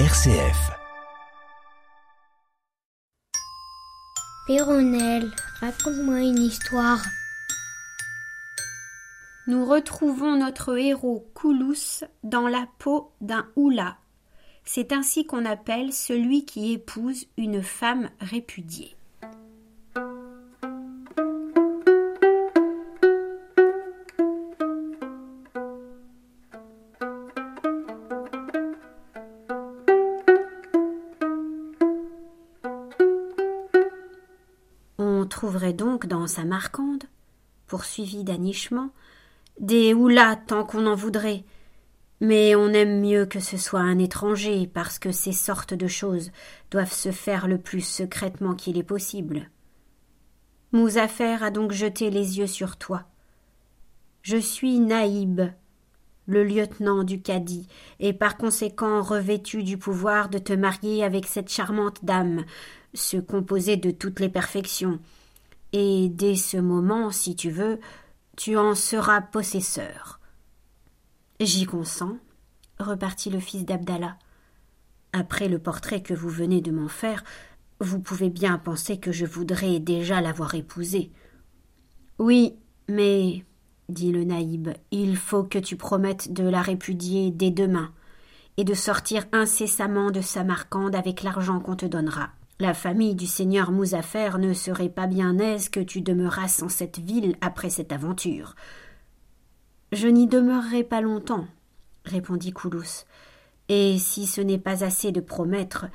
RCF. 0.00 0.72
Péronelle, 4.48 5.30
raconte-moi 5.60 6.18
une 6.18 6.40
histoire. 6.40 7.00
Nous 9.46 9.64
retrouvons 9.64 10.36
notre 10.36 10.76
héros 10.76 11.30
Koulous 11.34 12.02
dans 12.24 12.48
la 12.48 12.66
peau 12.80 13.12
d'un 13.20 13.46
oula. 13.54 13.96
C'est 14.64 14.90
ainsi 14.90 15.26
qu'on 15.26 15.44
appelle 15.44 15.92
celui 15.92 16.44
qui 16.44 16.72
épouse 16.72 17.26
une 17.38 17.62
femme 17.62 18.10
répudiée. 18.18 18.96
Trouverait 35.54 35.72
donc 35.72 36.06
dans 36.06 36.26
Samarcande, 36.26 37.04
poursuivi 37.68 38.24
d'anichement, 38.24 38.90
des 39.60 39.94
houlas 39.94 40.34
tant 40.34 40.64
qu'on 40.64 40.84
en 40.84 40.96
voudrait. 40.96 41.44
Mais 42.20 42.56
on 42.56 42.70
aime 42.70 43.00
mieux 43.00 43.24
que 43.24 43.38
ce 43.38 43.56
soit 43.56 43.78
un 43.78 44.00
étranger, 44.00 44.66
parce 44.66 44.98
que 44.98 45.12
ces 45.12 45.30
sortes 45.30 45.72
de 45.72 45.86
choses 45.86 46.32
doivent 46.72 46.92
se 46.92 47.12
faire 47.12 47.46
le 47.46 47.58
plus 47.58 47.82
secrètement 47.82 48.56
qu'il 48.56 48.78
est 48.78 48.82
possible. 48.82 49.48
Mouzafer 50.72 51.36
a 51.40 51.52
donc 51.52 51.70
jeté 51.70 52.10
les 52.10 52.38
yeux 52.38 52.48
sur 52.48 52.76
toi. 52.76 53.04
Je 54.22 54.38
suis 54.38 54.80
Naïb, 54.80 55.40
le 56.26 56.42
lieutenant 56.42 57.04
du 57.04 57.22
cadi, 57.22 57.68
et 58.00 58.12
par 58.12 58.36
conséquent 58.36 59.02
revêtu 59.02 59.62
du 59.62 59.78
pouvoir 59.78 60.30
de 60.30 60.38
te 60.38 60.52
marier 60.52 61.04
avec 61.04 61.26
cette 61.26 61.48
charmante 61.48 62.04
dame, 62.04 62.44
se 62.92 63.18
composer 63.18 63.76
de 63.76 63.92
toutes 63.92 64.18
les 64.18 64.28
perfections. 64.28 64.98
Et 65.76 66.08
dès 66.08 66.36
ce 66.36 66.56
moment, 66.56 67.10
si 67.10 67.34
tu 67.34 67.50
veux, 67.50 67.80
tu 68.36 68.56
en 68.56 68.76
seras 68.76 69.20
possesseur. 69.20 70.20
J'y 71.40 71.66
consens, 71.66 72.16
repartit 72.78 73.28
le 73.28 73.40
fils 73.40 73.64
d'Abdallah. 73.64 74.16
Après 75.12 75.48
le 75.48 75.58
portrait 75.58 76.00
que 76.00 76.14
vous 76.14 76.28
venez 76.28 76.60
de 76.60 76.70
m'en 76.70 76.86
faire, 76.86 77.24
vous 77.80 77.98
pouvez 77.98 78.30
bien 78.30 78.56
penser 78.56 78.98
que 78.98 79.10
je 79.10 79.26
voudrais 79.26 79.80
déjà 79.80 80.20
l'avoir 80.20 80.54
épousée. 80.54 81.10
Oui, 82.20 82.54
mais, 82.88 83.44
dit 83.88 84.12
le 84.12 84.22
naïb, 84.22 84.68
il 84.92 85.16
faut 85.16 85.42
que 85.42 85.58
tu 85.58 85.74
promettes 85.74 86.32
de 86.32 86.48
la 86.48 86.62
répudier 86.62 87.32
dès 87.32 87.50
demain, 87.50 87.92
et 88.56 88.62
de 88.62 88.74
sortir 88.74 89.24
incessamment 89.32 90.12
de 90.12 90.20
Samarcande 90.20 90.94
avec 90.94 91.24
l'argent 91.24 91.58
qu'on 91.58 91.74
te 91.74 91.86
donnera. 91.86 92.30
La 92.60 92.72
famille 92.72 93.16
du 93.16 93.26
seigneur 93.26 93.72
Mouzafer 93.72 94.38
ne 94.38 94.52
serait 94.52 94.88
pas 94.88 95.08
bien 95.08 95.38
aise 95.40 95.68
que 95.68 95.80
tu 95.80 96.02
demeurasses 96.02 96.62
en 96.62 96.68
cette 96.68 97.00
ville 97.00 97.34
après 97.40 97.68
cette 97.68 97.90
aventure. 97.90 98.54
Je 99.90 100.06
n'y 100.06 100.28
demeurerai 100.28 100.84
pas 100.84 101.00
longtemps, 101.00 101.48
répondit 102.04 102.52
Koulous. 102.52 103.06
Et 103.68 103.98
si 103.98 104.26
ce 104.26 104.40
n'est 104.40 104.58
pas 104.58 104.84
assez 104.84 105.10
de 105.10 105.20
promettre, 105.20 105.86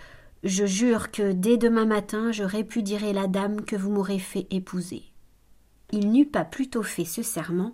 je 0.44 0.66
jure 0.66 1.12
que 1.12 1.32
dès 1.32 1.56
demain 1.56 1.86
matin 1.86 2.34
je 2.34 2.44
répudierai 2.44 3.14
la 3.14 3.28
dame 3.28 3.62
que 3.62 3.78
vous 3.78 3.92
m'aurez 3.92 4.20
fait 4.20 4.48
épouser. 4.52 5.04
Il 5.94 6.12
n'eut 6.12 6.28
pas 6.28 6.44
plutôt 6.44 6.84
fait 6.84 7.06
ce 7.06 7.24
serment 7.24 7.74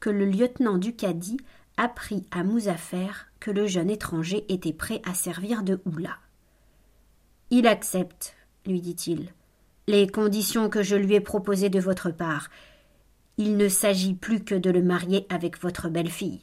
que 0.00 0.10
le 0.10 0.26
lieutenant 0.26 0.76
du 0.76 0.94
cadi 0.94 1.38
apprit 1.78 2.26
à 2.30 2.44
Mouzafer 2.44 3.08
que 3.40 3.50
le 3.50 3.66
jeune 3.66 3.88
étranger 3.88 4.44
était 4.52 4.74
prêt 4.74 5.00
à 5.06 5.14
servir 5.14 5.62
de 5.62 5.80
houla. 5.86 6.18
Il 7.50 7.66
accepte, 7.66 8.34
lui 8.66 8.80
dit-il, 8.80 9.32
les 9.86 10.06
conditions 10.06 10.68
que 10.68 10.82
je 10.82 10.96
lui 10.96 11.14
ai 11.14 11.20
proposées 11.20 11.70
de 11.70 11.80
votre 11.80 12.10
part. 12.10 12.50
Il 13.38 13.56
ne 13.56 13.68
s'agit 13.68 14.14
plus 14.14 14.44
que 14.44 14.54
de 14.54 14.70
le 14.70 14.82
marier 14.82 15.26
avec 15.30 15.60
votre 15.62 15.88
belle-fille. 15.88 16.42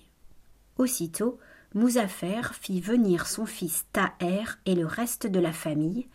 Aussitôt, 0.77 1.38
Mouzafer 1.75 2.41
fit 2.53 2.81
venir 2.81 3.27
son 3.27 3.45
fils 3.45 3.85
Taher 3.94 4.45
et 4.65 4.73
le 4.73 4.88
reste 4.88 5.27
de 5.27 5.39
la 5.39 5.53
famille, 5.53 6.07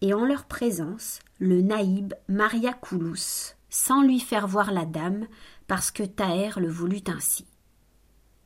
et 0.00 0.14
en 0.14 0.24
leur 0.24 0.44
présence, 0.44 1.18
le 1.38 1.60
naïb 1.60 2.14
maria 2.28 2.72
Koulous, 2.72 3.54
sans 3.68 4.02
lui 4.02 4.20
faire 4.20 4.46
voir 4.46 4.72
la 4.72 4.86
dame, 4.86 5.26
parce 5.66 5.90
que 5.90 6.02
Taher 6.02 6.58
le 6.58 6.68
voulut 6.68 7.04
ainsi. 7.08 7.44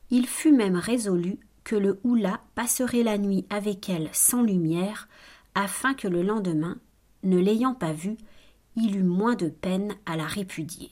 Il 0.09 0.27
fut 0.27 0.51
même 0.51 0.75
résolu 0.75 1.39
que 1.63 1.75
le 1.75 1.99
houla 2.03 2.41
passerait 2.53 3.03
la 3.03 3.17
nuit 3.17 3.45
avec 3.49 3.89
elle 3.89 4.09
sans 4.11 4.43
lumière, 4.43 5.07
afin 5.55 5.93
que 5.93 6.07
le 6.07 6.21
lendemain, 6.21 6.77
ne 7.23 7.37
l'ayant 7.39 7.73
pas 7.73 7.93
vue, 7.93 8.17
il 8.75 8.97
eût 8.97 9.03
moins 9.03 9.35
de 9.35 9.47
peine 9.47 9.95
à 10.05 10.17
la 10.17 10.25
répudier. 10.25 10.91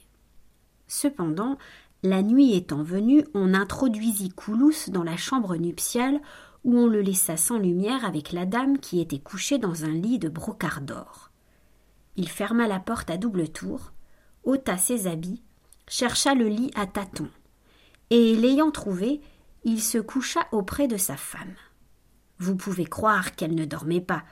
Cependant, 0.88 1.58
la 2.02 2.22
nuit 2.22 2.54
étant 2.54 2.84
venue, 2.84 3.26
on 3.34 3.54
introduisit 3.54 4.30
Koulous 4.30 4.90
dans 4.90 5.04
la 5.04 5.18
chambre 5.18 5.56
nuptiale 5.56 6.20
où 6.64 6.78
on 6.78 6.88
le 6.88 7.02
laissa 7.02 7.38
sans 7.38 7.58
lumière 7.58 8.06
avec 8.06 8.32
la 8.32 8.46
dame 8.46 8.78
qui 8.78 9.02
était 9.02 9.20
couchée 9.20 9.58
dans 9.58 9.86
un 9.86 9.92
lit 9.92 10.20
de 10.20 10.30
brocart 10.30 10.82
d'or. 10.82 11.32
Il 12.16 12.30
ferma 12.30 12.68
la 12.68 12.80
porte 12.80 13.10
à 13.10 13.18
double 13.18 13.50
tour, 13.50 13.92
ôta 14.44 14.78
ses 14.78 15.08
habits, 15.08 15.44
chercha 15.88 16.36
le 16.36 16.48
lit 16.48 16.72
à 16.76 16.86
tâtons, 16.86 17.30
et 18.10 18.36
l'ayant 18.36 18.72
trouvé, 18.72 19.22
il 19.64 19.82
se 19.82 19.98
coucha 19.98 20.48
auprès 20.52 20.88
de 20.88 20.98
sa 20.98 21.18
femme. 21.18 21.56
Vous 22.38 22.56
pouvez 22.56 22.86
croire 22.86 23.36
qu'elle 23.36 23.56
ne 23.56 23.66
dormait 23.66 24.02
pas, 24.02 24.24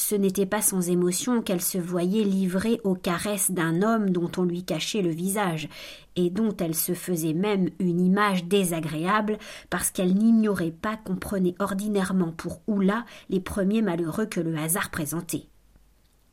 ce 0.00 0.14
n'était 0.14 0.46
pas 0.46 0.62
sans 0.62 0.88
émotion 0.88 1.42
qu'elle 1.42 1.60
se 1.60 1.76
voyait 1.76 2.24
livrée 2.24 2.80
aux 2.84 2.94
caresses 2.94 3.50
d'un 3.50 3.82
homme 3.82 4.08
dont 4.08 4.30
on 4.38 4.44
lui 4.44 4.64
cachait 4.64 5.02
le 5.02 5.10
visage, 5.10 5.68
et 6.16 6.30
dont 6.30 6.56
elle 6.56 6.74
se 6.74 6.94
faisait 6.94 7.34
même 7.34 7.68
une 7.78 8.00
image 8.00 8.44
désagréable, 8.44 9.36
parce 9.68 9.90
qu'elle 9.90 10.14
n'ignorait 10.14 10.70
pas 10.70 10.96
qu'on 10.96 11.16
prenait 11.16 11.54
ordinairement 11.58 12.32
pour 12.32 12.62
Oula 12.66 13.04
les 13.28 13.40
premiers 13.40 13.82
malheureux 13.82 14.24
que 14.24 14.40
le 14.40 14.56
hasard 14.56 14.90
présentait. 14.90 15.48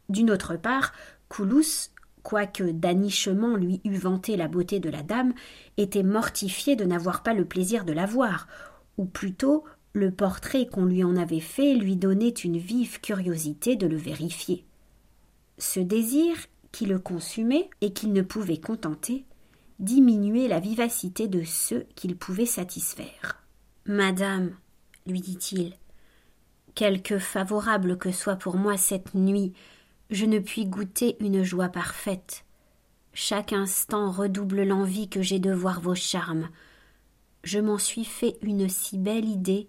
D'une 0.07 0.31
autre 0.31 0.55
part, 0.55 0.94
Koulous, 1.28 1.89
quoique 2.23 2.63
d'anichement 2.63 3.57
lui 3.57 3.81
eût 3.84 3.97
vanté 3.97 4.38
la 4.38 4.47
beauté 4.47 4.79
de 4.79 4.89
la 4.89 5.03
dame, 5.03 5.34
était 5.75 6.03
mortifié 6.03 6.78
de 6.78 6.85
n'avoir 6.85 7.22
pas 7.22 7.34
le 7.34 7.44
plaisir 7.44 7.84
de 7.84 7.91
la 7.91 8.05
voir, 8.05 8.47
ou 8.97 9.03
plutôt 9.03 9.66
le 9.97 10.12
portrait 10.12 10.68
qu'on 10.68 10.85
lui 10.85 11.03
en 11.03 11.16
avait 11.16 11.40
fait 11.40 11.74
lui 11.74 11.96
donnait 11.96 12.30
une 12.30 12.58
vive 12.58 13.02
curiosité 13.02 13.75
de 13.75 13.88
le 13.88 13.97
vérifier. 13.97 14.66
Ce 15.58 15.80
désir, 15.80 16.38
qui 16.72 16.85
le 16.85 17.00
consumait 17.00 17.69
et 17.81 17.91
qu'il 17.91 18.13
ne 18.13 18.22
pouvait 18.22 18.59
contenter, 18.59 19.25
diminuait 19.80 20.47
la 20.47 20.59
vivacité 20.59 21.28
de 21.28 21.44
ceux 21.44 21.85
qu'il 21.96 22.16
pouvait 22.16 22.46
satisfaire. 22.46 23.44
Madame, 23.85 24.56
lui 25.06 25.22
dit-il, 25.22 25.74
quelque 26.75 27.19
favorable 27.19 27.97
que 27.97 28.12
soit 28.12 28.35
pour 28.35 28.58
moi 28.58 28.78
cette 28.78 29.16
nuit, 29.16 29.53
je 30.09 30.25
ne 30.25 30.40
puis 30.40 30.66
goûter 30.66 31.18
une 31.19 31.44
joie 31.44 31.69
parfaite. 31.69 32.46
Chaque 33.14 33.53
instant 33.53 34.12
redouble 34.12 34.64
l'envie 34.64 35.09
que 35.09 35.22
j'ai 35.22 35.40
de 35.40 35.52
voir 35.52 35.81
vos 35.81 35.96
charmes. 35.96 36.50
Je 37.44 37.59
m'en 37.59 37.78
suis 37.78 38.06
fait 38.06 38.38
une 38.41 38.69
si 38.69 38.97
belle 38.97 39.25
idée 39.25 39.68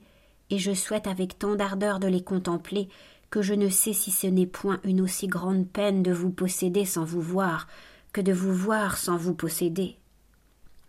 et 0.50 0.58
je 0.58 0.72
souhaite 0.72 1.06
avec 1.06 1.38
tant 1.38 1.54
d'ardeur 1.54 2.00
de 2.00 2.08
les 2.08 2.22
contempler 2.22 2.88
que 3.30 3.42
je 3.42 3.54
ne 3.54 3.68
sais 3.68 3.92
si 3.92 4.10
ce 4.10 4.26
n'est 4.26 4.46
point 4.46 4.80
une 4.84 5.00
aussi 5.00 5.26
grande 5.26 5.68
peine 5.68 6.02
de 6.02 6.12
vous 6.12 6.30
posséder 6.30 6.84
sans 6.84 7.04
vous 7.04 7.20
voir 7.20 7.66
que 8.12 8.20
de 8.20 8.32
vous 8.32 8.54
voir 8.54 8.96
sans 8.96 9.16
vous 9.16 9.34
posséder. 9.34 9.96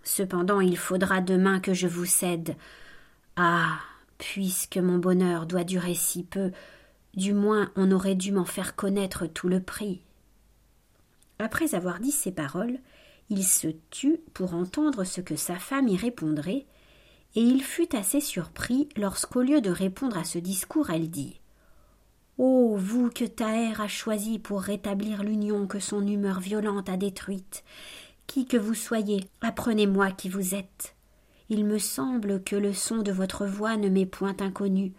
Cependant 0.04 0.62
il 0.62 0.78
faudra 0.78 1.22
demain 1.22 1.60
que 1.60 1.74
je 1.74 1.88
vous 1.88 2.06
cède. 2.06 2.56
Ah. 3.36 3.80
Puisque 4.20 4.78
mon 4.78 4.98
bonheur 4.98 5.46
doit 5.46 5.64
durer 5.64 5.96
si 5.96 6.24
peu, 6.24 6.52
du 7.16 7.34
moins 7.34 7.72
on 7.76 7.90
aurait 7.92 8.16
dû 8.16 8.34
m'en 8.34 8.46
faire 8.46 8.76
connaître 8.76 9.26
tout 9.26 9.48
le 9.48 9.62
prix. 9.62 10.02
Après 11.40 11.74
avoir 11.74 12.00
dit 12.00 12.12
ces 12.12 12.34
paroles, 12.34 12.80
il 13.30 13.46
se 13.46 13.70
tut 13.90 14.20
pour 14.34 14.54
entendre 14.54 15.06
ce 15.06 15.22
que 15.22 15.38
sa 15.38 15.56
femme 15.56 15.88
y 15.88 15.96
répondrait, 15.96 16.66
et 17.36 17.42
il 17.42 17.64
fut 17.64 17.96
assez 17.96 18.22
surpris 18.22 18.90
lorsqu'au 18.98 19.42
lieu 19.42 19.62
de 19.62 19.70
répondre 19.70 20.18
à 20.18 20.24
ce 20.24 20.40
discours, 20.40 20.90
elle 20.90 21.10
dit 21.10 21.40
Ô 22.38 22.74
oh, 22.74 22.78
vous 22.78 23.10
que 23.10 23.26
Taher 23.26 23.82
a 23.82 23.88
choisi 23.88 24.40
pour 24.40 24.62
rétablir 24.62 25.24
l'union 25.24 25.68
que 25.68 25.80
son 25.80 26.08
humeur 26.08 26.40
violente 26.40 26.90
a 26.90 26.98
détruite, 26.98 27.64
qui 28.28 28.46
que 28.46 28.58
vous 28.58 28.76
soyez, 28.76 29.26
apprenez-moi 29.42 30.12
qui 30.12 30.30
vous 30.30 30.56
êtes. 30.56 30.96
Il 31.50 31.66
me 31.66 31.80
semble 31.80 32.44
que 32.44 32.56
le 32.56 32.74
son 32.74 33.00
de 33.00 33.12
votre 33.12 33.46
voix 33.46 33.76
ne 33.76 33.90
m'est 33.90 34.06
point 34.06 34.36
inconnu. 34.40 34.94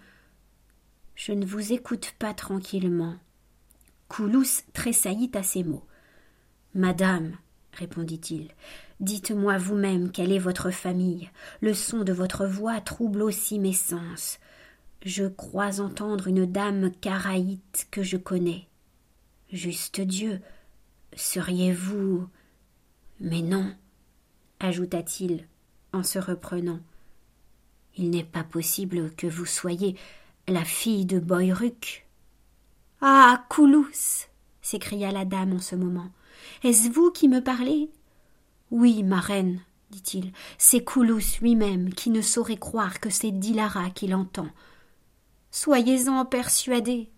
Je 1.15 1.33
ne 1.33 1.47
vous 1.47 1.73
écoute 1.73 2.15
pas 2.19 2.35
tranquillement. 2.35 3.15
Koulous 4.09 4.63
tressaillit 4.73 5.31
à 5.35 5.43
ces 5.43 5.63
mots. 5.63 5.87
Madame, 6.75 7.37
répondit-il. 7.73 8.51
Dites-moi 9.01 9.57
vous-même 9.57 10.13
quelle 10.13 10.31
est 10.31 10.39
votre 10.39 10.71
famille. 10.71 11.31
Le 11.63 11.73
son 11.73 12.05
de 12.05 12.13
votre 12.13 12.47
voix 12.47 12.81
trouble 12.81 13.23
aussi 13.23 13.59
mes 13.59 13.73
sens. 13.73 14.39
Je 15.05 15.25
crois 15.25 15.81
entendre 15.81 16.29
une 16.29 16.45
dame 16.45 16.93
caraïte 17.01 17.89
que 17.91 18.03
je 18.03 18.19
connais. 18.19 18.67
Juste 19.51 20.03
Dieu, 20.03 20.41
seriez-vous. 21.17 22.29
Mais 23.21 23.41
non, 23.41 23.75
ajouta-t-il 24.61 25.47
en 25.95 26.03
se 26.03 26.19
reprenant. 26.19 26.81
Il 27.97 28.11
n'est 28.11 28.25
pas 28.25 28.45
possible 28.45 29.11
que 29.15 29.27
vous 29.27 29.47
soyez 29.47 29.97
la 30.47 30.65
fille 30.65 31.07
de 31.07 31.19
Boyruc. 31.19 32.07
Ah. 33.01 33.45
Coulous. 33.49 34.27
s'écria 34.61 35.11
la 35.11 35.25
dame 35.25 35.55
en 35.55 35.59
ce 35.59 35.75
moment. 35.75 36.11
Est-ce 36.63 36.91
vous 36.91 37.11
qui 37.11 37.29
me 37.29 37.43
parlez? 37.43 37.91
Oui, 38.71 39.03
ma 39.03 39.21
reine, 39.21 39.61
dit-il, 39.91 40.33
c'est 40.59 40.85
Coulous 40.85 41.39
lui-même 41.41 41.93
qui 41.93 42.11
ne 42.11 42.23
saurait 42.23 42.57
croire 42.57 43.01
que 43.01 43.11
c'est 43.11 43.33
Dilara 43.33 43.91
qui 43.91 44.07
l'entend. 44.07 44.49
Soyez-en 45.51 46.25
persuadé, 46.25 47.11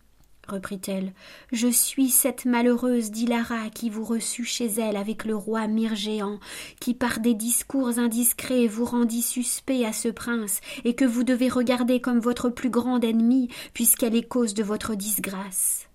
reprit-elle. 0.49 1.13
Je 1.53 1.69
suis 1.69 2.09
cette 2.09 2.45
malheureuse 2.45 3.11
Dilara 3.11 3.69
qui 3.71 3.91
vous 3.91 4.05
reçut 4.05 4.45
chez 4.45 4.67
elle 4.67 4.97
avec 4.97 5.25
le 5.25 5.37
roi 5.37 5.67
Mirgéant, 5.67 6.41
qui 6.81 6.95
par 6.95 7.21
des 7.21 7.35
discours 7.35 7.99
indiscrets 7.99 8.67
vous 8.67 8.85
rendit 8.85 9.23
suspect 9.23 9.85
à 9.85 9.93
ce 9.93 10.09
prince, 10.09 10.61
et 10.85 10.95
que 10.95 11.05
vous 11.05 11.25
devez 11.25 11.49
regarder 11.49 12.01
comme 12.01 12.21
votre 12.21 12.49
plus 12.49 12.71
grande 12.71 13.05
ennemie, 13.05 13.49
puisqu'elle 13.75 14.17
est 14.17 14.27
cause 14.27 14.55
de 14.55 14.63
votre 14.63 14.95
disgrâce. 14.95 15.89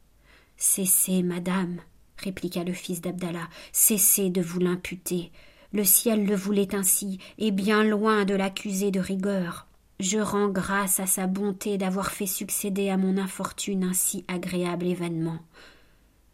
Cessez, 0.56 1.24
madame, 1.24 1.78
répliqua 2.18 2.64
le 2.64 2.74
fils 2.74 3.02
d'Abdallah, 3.02 3.48
cessez 3.72 4.30
de 4.30 4.42
vous 4.42 4.60
l'imputer. 4.60 5.32
Le 5.74 5.84
ciel 5.84 6.26
le 6.26 6.36
voulait 6.36 6.76
ainsi, 6.76 7.20
et 7.38 7.52
bien 7.52 7.84
loin 7.84 8.26
de 8.26 8.36
l'accuser 8.36 8.92
de 8.92 9.00
rigueur. 9.00 9.68
Je 10.00 10.20
rends 10.20 10.50
grâce 10.50 11.00
à 11.00 11.08
sa 11.08 11.28
bonté 11.28 11.78
d'avoir 11.78 12.12
fait 12.12 12.28
succéder 12.28 12.90
à 12.90 12.98
mon 12.98 13.18
infortune 13.18 13.84
un 13.84 13.94
si 13.94 14.24
agréable 14.28 14.86
événement. 14.86 15.40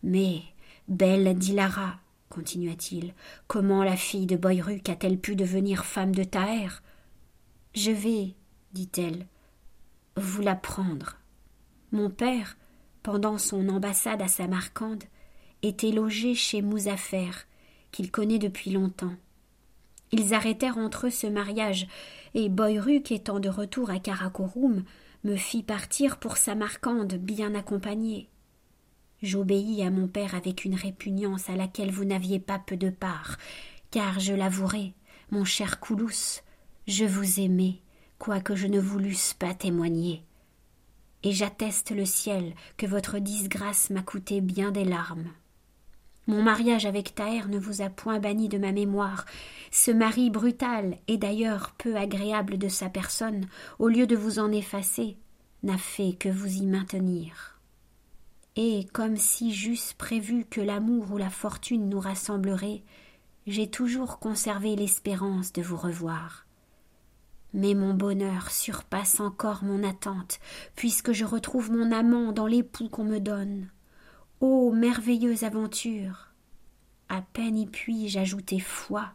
Mais, 0.04 0.42
belle 0.88 1.38
Dilara, 1.38 1.96
continua-t-il, 2.30 3.14
comment 3.48 3.84
la 3.84 3.96
fille 3.96 4.26
de 4.26 4.36
Boyruc 4.36 4.90
a-t-elle 4.90 5.18
pu 5.18 5.36
devenir 5.36 5.86
femme 5.86 6.14
de 6.14 6.24
Taher? 6.24 6.82
Je 7.74 7.92
vais, 7.92 8.36
dit-elle, 8.74 9.28
vous 10.18 10.42
l'apprendre. 10.42 11.18
Mon 11.92 12.10
père, 12.10 12.58
pendant 13.02 13.38
son 13.38 13.70
ambassade 13.70 14.22
à 14.22 14.28
Samarcande, 14.28 15.04
était 15.62 15.92
logé 15.92 16.36
chez 16.36 16.62
Mouzafer, 16.62 17.32
qu'il 17.94 18.12
connaît 18.12 18.40
depuis 18.40 18.72
longtemps. 18.72 19.14
Ils 20.12 20.34
arrêtèrent 20.34 20.78
entre 20.78 21.08
eux 21.08 21.12
ce 21.12 21.28
mariage, 21.28 21.88
et 22.34 22.50
Boyruk, 22.50 23.12
étant 23.12 23.40
de 23.40 23.48
retour 23.48 23.90
à 23.90 24.00
Karakorum, 24.00 24.84
me 25.24 25.36
fit 25.38 25.64
partir 25.64 26.18
pour 26.18 26.36
Samarcande 26.36 27.14
bien 27.14 27.56
accompagné. 27.56 28.28
J'obéis 29.22 29.84
à 29.84 29.90
mon 29.90 30.08
père 30.08 30.36
avec 30.36 30.66
une 30.66 30.76
répugnance 30.76 31.50
à 31.50 31.56
laquelle 31.56 31.92
vous 31.92 32.04
n'aviez 32.04 32.40
pas 32.40 32.60
peu 32.60 32.76
de 32.76 32.90
part, 32.90 33.38
car 33.90 34.20
je 34.20 34.34
l'avouerai, 34.34 34.94
mon 35.32 35.46
cher 35.46 35.80
Coulous, 35.80 36.42
je 36.88 37.06
vous 37.06 37.40
aimais, 37.40 37.80
quoique 38.20 38.56
je 38.56 38.68
ne 38.68 38.80
voulusse 38.80 39.34
pas 39.34 39.54
témoigner. 39.54 40.24
Et 41.24 41.32
j'atteste 41.32 41.92
le 41.92 42.06
ciel 42.06 42.54
que 42.76 42.86
votre 42.86 43.20
disgrâce 43.20 43.90
m'a 43.90 44.02
coûté 44.02 44.42
bien 44.42 44.72
des 44.72 44.84
larmes. 44.84 45.30
Mon 46.26 46.42
mariage 46.42 46.86
avec 46.86 47.16
Taher 47.16 47.48
ne 47.50 47.60
vous 47.60 47.82
a 47.82 47.90
point 47.90 48.20
banni 48.20 48.48
de 48.48 48.58
ma 48.58 48.72
mémoire. 48.72 49.26
Ce 49.72 49.92
mari 49.92 50.30
brutal 50.30 50.98
et 51.08 51.18
d'ailleurs 51.18 51.74
peu 51.78 51.98
agréable 51.98 52.58
de 52.58 52.70
sa 52.70 52.90
personne, 52.90 53.48
au 53.78 53.90
lieu 53.90 54.08
de 54.08 54.16
vous 54.16 54.40
en 54.40 54.52
effacer, 54.52 55.18
n'a 55.64 55.78
fait 55.78 56.14
que 56.14 56.30
vous 56.30 56.62
y 56.62 56.66
maintenir. 56.66 57.60
Et 58.56 58.86
comme 58.94 59.18
si 59.18 59.54
j'eusse 59.54 59.94
prévu 59.94 60.46
que 60.46 60.62
l'amour 60.62 61.12
ou 61.12 61.18
la 61.18 61.30
fortune 61.30 61.90
nous 61.90 62.00
rassemblerait, 62.00 62.84
j'ai 63.48 63.70
toujours 63.70 64.20
conservé 64.20 64.76
l'espérance 64.76 65.52
de 65.52 65.62
vous 65.62 65.76
revoir. 65.76 66.46
Mais 67.54 67.74
mon 67.74 67.94
bonheur 67.94 68.50
surpasse 68.52 69.20
encore 69.20 69.64
mon 69.64 69.84
attente, 69.84 70.40
puisque 70.76 71.12
je 71.12 71.26
retrouve 71.26 71.72
mon 71.72 71.92
amant 71.92 72.32
dans 72.32 72.48
l'époux 72.48 72.90
qu'on 72.90 73.04
me 73.04 73.20
donne. 73.20 73.70
Ô 74.46 74.74
merveilleuse 74.74 75.46
aventure 75.46 76.34
À 77.08 77.22
peine 77.22 77.58
y 77.58 77.66
puis-je 77.66 78.20
ajouter 78.20 78.60
foi. 78.60 79.14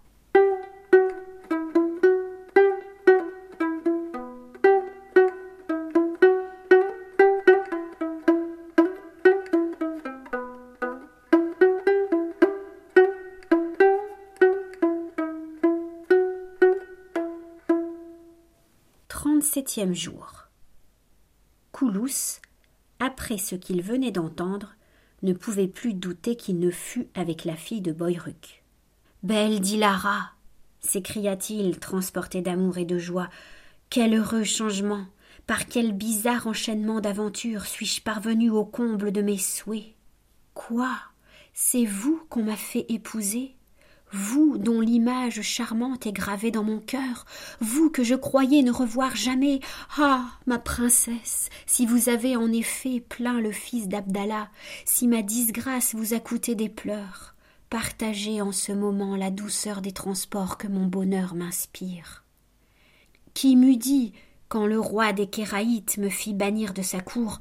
Trente-septième 19.09 19.93
jour. 19.93 20.49
Coulous, 21.71 22.41
après 22.99 23.37
ce 23.37 23.57
qu'il 23.57 23.83
venait 23.83 24.11
d'entendre, 24.11 24.78
ne 25.23 25.33
pouvait 25.33 25.69
plus 25.69 25.95
douter 25.95 26.37
qu'il 26.37 26.59
ne 26.59 26.71
fût 26.71 27.09
avec 27.15 27.45
la 27.45 27.57
fille 27.57 27.81
de 27.81 27.93
Boyruc. 27.93 28.63
Belle 29.23 29.61
Dilara 29.61 30.33
s'écria-t-il, 30.81 31.79
transporté 31.79 32.41
d'amour 32.41 32.79
et 32.79 32.85
de 32.85 32.99
joie. 32.99 33.29
Quel 33.91 34.15
heureux 34.15 34.45
changement 34.45 35.07
Par 35.47 35.67
quel 35.67 35.93
bizarre 35.93 36.47
enchaînement 36.47 37.01
d'aventures 37.01 37.67
suis-je 37.67 38.01
parvenu 38.01 38.51
au 38.51 38.65
comble 38.65 39.13
de 39.13 39.23
mes 39.23 39.39
souhaits? 39.39 39.95
Quoi? 40.55 40.97
C'est 41.53 41.85
vous 41.85 42.23
qu'on 42.29 42.45
m'a 42.45 42.57
fait 42.57 42.87
épouser? 42.89 43.58
Vous 44.13 44.59
dont 44.59 44.81
l'image 44.81 45.43
charmante 45.43 46.07
est 46.07 46.13
gravée 46.13 46.51
dans 46.51 46.65
mon 46.65 46.81
cœur, 46.81 47.27
vous 47.61 47.91
que 47.91 48.05
je 48.05 48.15
croyais 48.15 48.63
ne 48.63 48.73
revoir 48.73 49.17
jamais. 49.17 49.61
Ah. 49.99 50.25
Ma 50.47 50.59
princesse, 50.59 51.51
si 51.67 51.85
vous 51.85 52.09
avez 52.09 52.37
en 52.37 52.51
effet 52.53 53.01
plaint 53.01 53.43
le 53.43 53.53
fils 53.53 53.89
d'Abdallah, 53.89 54.49
si 54.85 55.07
ma 55.07 55.23
disgrâce 55.23 55.95
vous 55.95 56.15
a 56.15 56.21
coûté 56.21 56.55
des 56.55 56.69
pleurs, 56.69 57.35
partagez 57.69 58.41
en 58.41 58.53
ce 58.53 58.73
moment 58.73 59.17
la 59.17 59.31
douceur 59.31 59.83
des 59.83 59.93
transports 59.93 60.57
que 60.57 60.69
mon 60.69 60.87
bonheur 60.87 61.35
m'inspire. 61.35 62.25
Qui 63.35 63.57
m'eût 63.57 63.77
dit, 63.77 64.15
quand 64.49 64.67
le 64.67 64.81
roi 64.81 65.13
des 65.13 65.27
Kéraïtes 65.27 65.99
me 65.99 66.09
fit 66.09 66.33
bannir 66.33 66.73
de 66.73 66.83
sa 66.83 67.01
cour, 67.01 67.41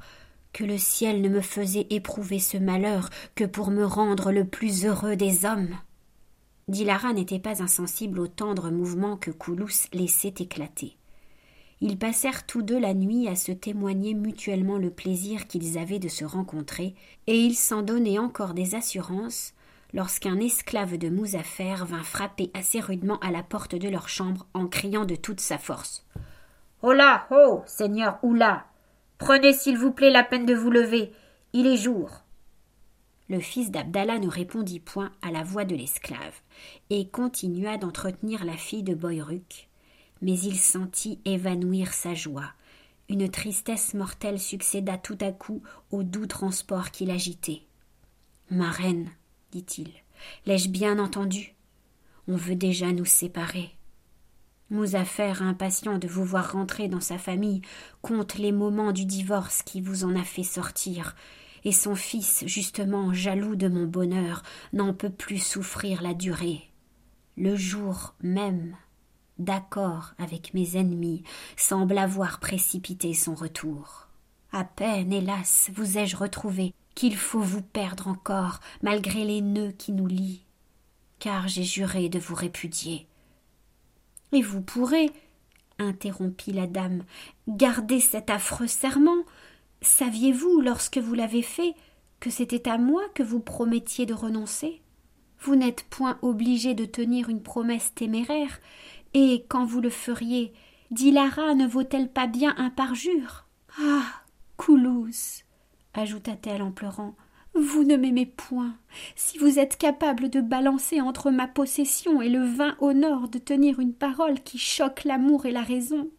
que 0.52 0.64
le 0.64 0.78
ciel 0.78 1.22
ne 1.22 1.28
me 1.28 1.40
faisait 1.40 1.86
éprouver 1.90 2.38
ce 2.38 2.58
malheur 2.58 3.10
que 3.34 3.44
pour 3.44 3.70
me 3.70 3.84
rendre 3.84 4.32
le 4.32 4.44
plus 4.44 4.84
heureux 4.84 5.16
des 5.16 5.44
hommes? 5.44 5.76
Dilara 6.68 7.14
n'était 7.14 7.38
pas 7.38 7.62
insensible 7.62 8.20
aux 8.20 8.28
tendres 8.28 8.70
mouvements 8.70 9.16
que 9.16 9.30
Coulous 9.30 9.88
laissait 9.94 10.34
éclater. 10.38 10.96
Ils 11.80 11.98
passèrent 11.98 12.44
tous 12.44 12.62
deux 12.62 12.78
la 12.78 12.92
nuit 12.92 13.26
à 13.26 13.36
se 13.36 13.52
témoigner 13.52 14.12
mutuellement 14.12 14.76
le 14.76 14.90
plaisir 14.90 15.46
qu'ils 15.46 15.78
avaient 15.78 15.98
de 15.98 16.08
se 16.08 16.24
rencontrer, 16.24 16.94
et 17.26 17.38
ils 17.38 17.54
s'en 17.54 17.82
donnaient 17.82 18.18
encore 18.18 18.52
des 18.52 18.74
assurances 18.74 19.54
lorsqu'un 19.94 20.38
esclave 20.40 20.98
de 20.98 21.08
Mouzafer 21.08 21.76
vint 21.86 22.02
frapper 22.02 22.50
assez 22.52 22.80
rudement 22.80 23.18
à 23.20 23.30
la 23.30 23.42
porte 23.42 23.74
de 23.74 23.88
leur 23.88 24.08
chambre 24.08 24.46
en 24.52 24.66
criant 24.66 25.06
de 25.06 25.16
toute 25.16 25.40
sa 25.40 25.56
force. 25.56 26.04
Hola, 26.82 27.26
oh, 27.30 27.62
seigneur 27.66 28.18
Oula 28.22 28.66
Prenez 29.16 29.52
s'il 29.52 29.78
vous 29.78 29.90
plaît 29.90 30.10
la 30.10 30.22
peine 30.22 30.46
de 30.46 30.54
vous 30.54 30.70
lever. 30.70 31.12
Il 31.52 31.66
est 31.66 31.78
jour 31.78 32.22
le 33.28 33.40
fils 33.40 33.70
d'Abdallah 33.70 34.18
ne 34.18 34.28
répondit 34.28 34.80
point 34.80 35.12
à 35.22 35.30
la 35.30 35.42
voix 35.42 35.64
de 35.64 35.76
l'esclave, 35.76 36.34
et 36.90 37.08
continua 37.08 37.76
d'entretenir 37.76 38.44
la 38.44 38.56
fille 38.56 38.82
de 38.82 38.94
Boyruc. 38.94 39.68
Mais 40.22 40.38
il 40.38 40.58
sentit 40.58 41.20
évanouir 41.24 41.92
sa 41.92 42.14
joie. 42.14 42.52
Une 43.08 43.30
tristesse 43.30 43.94
mortelle 43.94 44.40
succéda 44.40 44.98
tout 44.98 45.18
à 45.20 45.32
coup 45.32 45.62
au 45.90 46.02
doux 46.02 46.26
transport 46.26 46.90
qui 46.90 47.06
l'agitait. 47.06 47.62
Ma 48.50 48.70
reine, 48.70 49.10
dit-il, 49.52 49.90
l'ai-je 50.46 50.68
bien 50.68 50.98
entendu? 50.98 51.54
On 52.26 52.36
veut 52.36 52.56
déjà 52.56 52.92
nous 52.92 53.04
séparer. 53.04 53.70
Mouzafer, 54.70 55.40
impatient 55.40 55.98
de 55.98 56.08
vous 56.08 56.24
voir 56.24 56.52
rentrer 56.52 56.88
dans 56.88 57.00
sa 57.00 57.16
famille, 57.16 57.62
compte 58.02 58.36
les 58.36 58.52
moments 58.52 58.92
du 58.92 59.06
divorce 59.06 59.62
qui 59.62 59.80
vous 59.80 60.04
en 60.04 60.14
a 60.14 60.24
fait 60.24 60.42
sortir, 60.42 61.14
et 61.68 61.72
son 61.72 61.94
fils, 61.94 62.44
justement 62.46 63.12
jaloux 63.12 63.54
de 63.54 63.68
mon 63.68 63.84
bonheur, 63.84 64.42
n'en 64.72 64.94
peut 64.94 65.10
plus 65.10 65.36
souffrir 65.36 66.00
la 66.00 66.14
durée. 66.14 66.62
Le 67.36 67.56
jour 67.56 68.14
même, 68.22 68.74
d'accord 69.38 70.14
avec 70.16 70.54
mes 70.54 70.78
ennemis, 70.78 71.24
semble 71.58 71.98
avoir 71.98 72.40
précipité 72.40 73.12
son 73.12 73.34
retour. 73.34 74.08
À 74.50 74.64
peine, 74.64 75.12
hélas, 75.12 75.70
vous 75.74 75.98
ai-je 75.98 76.16
retrouvé, 76.16 76.72
qu'il 76.94 77.14
faut 77.18 77.42
vous 77.42 77.60
perdre 77.60 78.08
encore, 78.08 78.60
malgré 78.80 79.26
les 79.26 79.42
nœuds 79.42 79.74
qui 79.76 79.92
nous 79.92 80.06
lient, 80.06 80.40
car 81.18 81.48
j'ai 81.48 81.64
juré 81.64 82.08
de 82.08 82.18
vous 82.18 82.34
répudier. 82.34 83.06
Et 84.32 84.40
vous 84.40 84.62
pourrez, 84.62 85.10
interrompit 85.78 86.52
la 86.52 86.66
dame. 86.66 87.04
Gardez 87.46 88.00
cet 88.00 88.30
affreux 88.30 88.68
serment. 88.68 89.24
Saviez-vous, 89.80 90.60
lorsque 90.60 90.98
vous 90.98 91.14
l'avez 91.14 91.42
fait, 91.42 91.74
que 92.20 92.30
c'était 92.30 92.68
à 92.68 92.78
moi 92.78 93.02
que 93.14 93.22
vous 93.22 93.40
promettiez 93.40 94.06
de 94.06 94.14
renoncer? 94.14 94.82
Vous 95.40 95.54
n'êtes 95.54 95.84
point 95.84 96.18
obligé 96.22 96.74
de 96.74 96.84
tenir 96.84 97.28
une 97.28 97.42
promesse 97.42 97.94
téméraire, 97.94 98.60
et 99.14 99.44
quand 99.48 99.64
vous 99.64 99.80
le 99.80 99.90
feriez, 99.90 100.52
Dilara 100.90 101.54
ne 101.54 101.66
vaut-elle 101.66 102.10
pas 102.10 102.26
bien 102.26 102.54
un 102.58 102.70
parjure? 102.70 103.46
Ah. 103.80 104.04
Coulous, 104.58 105.44
ajouta-t-elle 105.94 106.62
en 106.62 106.72
pleurant, 106.72 107.14
vous 107.54 107.84
ne 107.84 107.96
m'aimez 107.96 108.26
point. 108.26 108.74
Si 109.14 109.38
vous 109.38 109.60
êtes 109.60 109.78
capable 109.78 110.30
de 110.30 110.40
balancer 110.40 111.00
entre 111.00 111.30
ma 111.30 111.46
possession 111.46 112.20
et 112.20 112.28
le 112.28 112.44
vain 112.44 112.76
honneur 112.80 113.28
de 113.28 113.38
tenir 113.38 113.78
une 113.78 113.94
parole 113.94 114.40
qui 114.40 114.58
choque 114.58 115.04
l'amour 115.04 115.46
et 115.46 115.52
la 115.52 115.62
raison. 115.62 116.10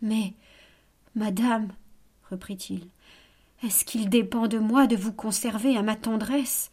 Mais, 0.00 0.34
madame, 1.14 1.68
reprit-il, 2.32 2.88
est-ce 3.62 3.84
qu'il 3.84 4.08
dépend 4.08 4.48
de 4.48 4.58
moi 4.58 4.86
de 4.86 4.96
vous 4.96 5.12
conserver 5.12 5.76
à 5.76 5.82
ma 5.82 5.96
tendresse? 5.96 6.70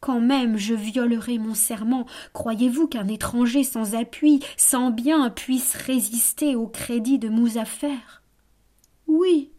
Quand 0.00 0.20
même 0.20 0.58
je 0.58 0.74
violerai 0.74 1.38
mon 1.38 1.54
serment, 1.54 2.06
croyez-vous 2.34 2.86
qu'un 2.86 3.08
étranger 3.08 3.64
sans 3.64 3.94
appui, 3.94 4.40
sans 4.58 4.90
bien, 4.90 5.30
puisse 5.30 5.74
résister 5.74 6.54
au 6.54 6.66
crédit 6.66 7.18
de 7.18 7.30
Mouzafer 7.30 8.20
Oui, 9.06 9.50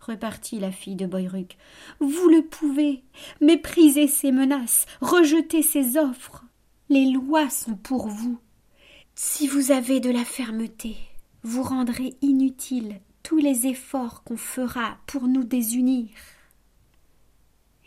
repartit 0.00 0.58
la 0.58 0.72
fille 0.72 0.96
de 0.96 1.06
Boyruc, 1.06 1.56
vous 2.00 2.28
le 2.28 2.42
pouvez. 2.42 3.04
Méprisez 3.40 4.08
ses 4.08 4.32
menaces, 4.32 4.86
rejetez 5.00 5.62
ses 5.62 5.96
offres. 5.96 6.44
Les 6.88 7.06
lois 7.10 7.50
sont 7.50 7.76
pour 7.76 8.08
vous. 8.08 8.38
Si 9.14 9.46
vous 9.46 9.70
avez 9.70 10.00
de 10.00 10.10
la 10.10 10.24
fermeté, 10.24 10.96
vous 11.42 11.62
rendrez 11.62 12.16
inutiles 12.20 13.00
tous 13.26 13.38
les 13.38 13.66
efforts 13.66 14.22
qu'on 14.22 14.36
fera 14.36 14.98
pour 15.06 15.26
nous 15.26 15.42
désunir. 15.42 16.10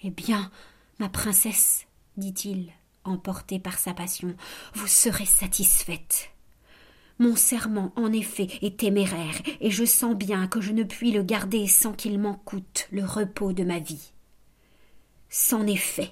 Eh 0.04 0.10
bien, 0.10 0.52
ma 1.00 1.08
princesse, 1.08 1.88
dit-il, 2.18 2.74
emporté 3.06 3.58
par 3.58 3.80
sa 3.80 3.94
passion, 3.94 4.36
vous 4.74 4.88
serez 4.88 5.26
satisfaite. 5.26 6.32
Mon 7.20 7.38
serment, 7.38 7.94
en 7.96 8.12
effet, 8.12 8.50
est 8.62 8.82
téméraire, 8.82 9.42
et 9.62 9.72
je 9.72 9.86
sens 9.86 10.14
bien 10.14 10.46
que 10.50 10.60
je 10.60 10.74
ne 10.74 10.84
puis 10.84 11.14
le 11.14 11.24
garder 11.24 11.68
sans 11.68 11.94
qu'il 11.94 12.20
m'en 12.20 12.36
coûte 12.36 12.90
le 12.92 13.06
repos 13.06 13.54
de 13.54 13.64
ma 13.64 13.80
vie. 13.80 14.12
C'en 15.30 15.66
est 15.66 15.78
fait. 15.78 16.12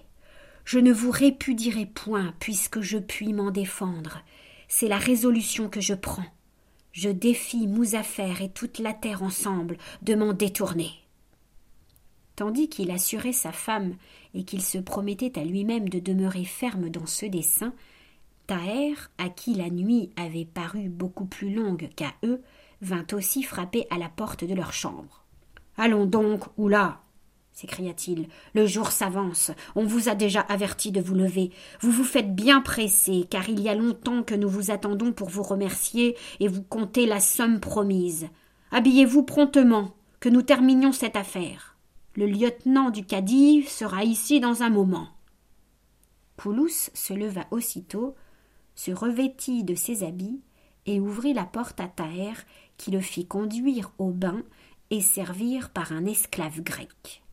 Je 0.63 0.79
ne 0.79 0.93
vous 0.93 1.11
répudierai 1.11 1.85
point, 1.85 2.33
puisque 2.39 2.79
je 2.79 2.97
puis 2.97 3.33
m'en 3.33 3.51
défendre. 3.51 4.23
C'est 4.69 4.87
la 4.87 4.97
résolution 4.97 5.67
que 5.67 5.81
je 5.81 5.95
prends. 5.95 6.36
Je 6.97 7.09
défie 7.11 7.67
Mouzafer 7.67 8.41
et 8.41 8.49
toute 8.49 8.79
la 8.79 8.91
terre 8.91 9.21
ensemble 9.21 9.77
de 10.01 10.15
m'en 10.15 10.33
détourner. 10.33 10.89
Tandis 12.35 12.69
qu'il 12.69 12.89
assurait 12.89 13.33
sa 13.33 13.51
femme 13.51 13.93
et 14.33 14.43
qu'il 14.43 14.63
se 14.63 14.79
promettait 14.79 15.37
à 15.37 15.43
lui-même 15.43 15.89
de 15.89 15.99
demeurer 15.99 16.43
ferme 16.43 16.89
dans 16.89 17.05
ce 17.05 17.27
dessein, 17.27 17.75
Taher, 18.47 18.95
à 19.19 19.29
qui 19.29 19.53
la 19.53 19.69
nuit 19.69 20.09
avait 20.15 20.45
paru 20.51 20.89
beaucoup 20.89 21.27
plus 21.27 21.53
longue 21.53 21.87
qu'à 21.95 22.15
eux, 22.23 22.41
vint 22.81 23.05
aussi 23.13 23.43
frapper 23.43 23.85
à 23.91 23.99
la 23.99 24.09
porte 24.09 24.43
de 24.43 24.55
leur 24.55 24.73
chambre. 24.73 25.23
Allons 25.77 26.07
donc, 26.07 26.45
oula 26.57 27.03
s'écria-t-il. 27.57 28.27
Le 28.53 28.67
jour 28.67 28.91
s'avance. 28.91 29.49
On 29.75 29.83
vous 29.83 30.09
a 30.09 30.15
déjà 30.15 30.41
averti 30.41 30.91
de 30.91 31.01
vous 31.01 31.15
lever. 31.15 31.49
Vous 31.81 31.89
vous 31.89 32.03
faites 32.03 32.35
bien 32.35 32.61
presser, 32.61 33.25
car 33.27 33.49
il 33.49 33.59
y 33.59 33.67
a 33.67 33.73
longtemps 33.73 34.21
que 34.21 34.35
nous 34.35 34.47
vous 34.47 34.69
attendons 34.69 35.11
pour 35.11 35.29
vous 35.29 35.41
remercier 35.41 36.15
et 36.39 36.47
vous 36.47 36.61
compter 36.61 37.07
la 37.07 37.19
somme 37.19 37.59
promise. 37.59 38.27
Habillez-vous 38.69 39.23
promptement, 39.23 39.95
que 40.19 40.29
nous 40.29 40.43
terminions 40.43 40.91
cette 40.91 41.15
affaire. 41.15 41.75
Le 42.15 42.27
lieutenant 42.27 42.91
du 42.91 43.03
cadi 43.03 43.63
sera 43.63 44.03
ici 44.03 44.39
dans 44.39 44.61
un 44.61 44.69
moment. 44.69 45.07
Koulous 46.35 46.91
se 46.93 47.13
leva 47.13 47.47
aussitôt, 47.49 48.13
se 48.75 48.91
revêtit 48.91 49.63
de 49.63 49.73
ses 49.73 50.03
habits 50.03 50.41
et 50.85 50.99
ouvrit 50.99 51.33
la 51.33 51.45
porte 51.45 51.79
à 51.79 51.87
Taher, 51.87 52.33
qui 52.77 52.91
le 52.91 53.01
fit 53.01 53.25
conduire 53.25 53.93
au 53.97 54.11
bain 54.11 54.43
et 54.91 55.01
servir 55.01 55.71
par 55.71 55.91
un 55.91 56.05
esclave 56.05 56.61
grec. 56.61 57.23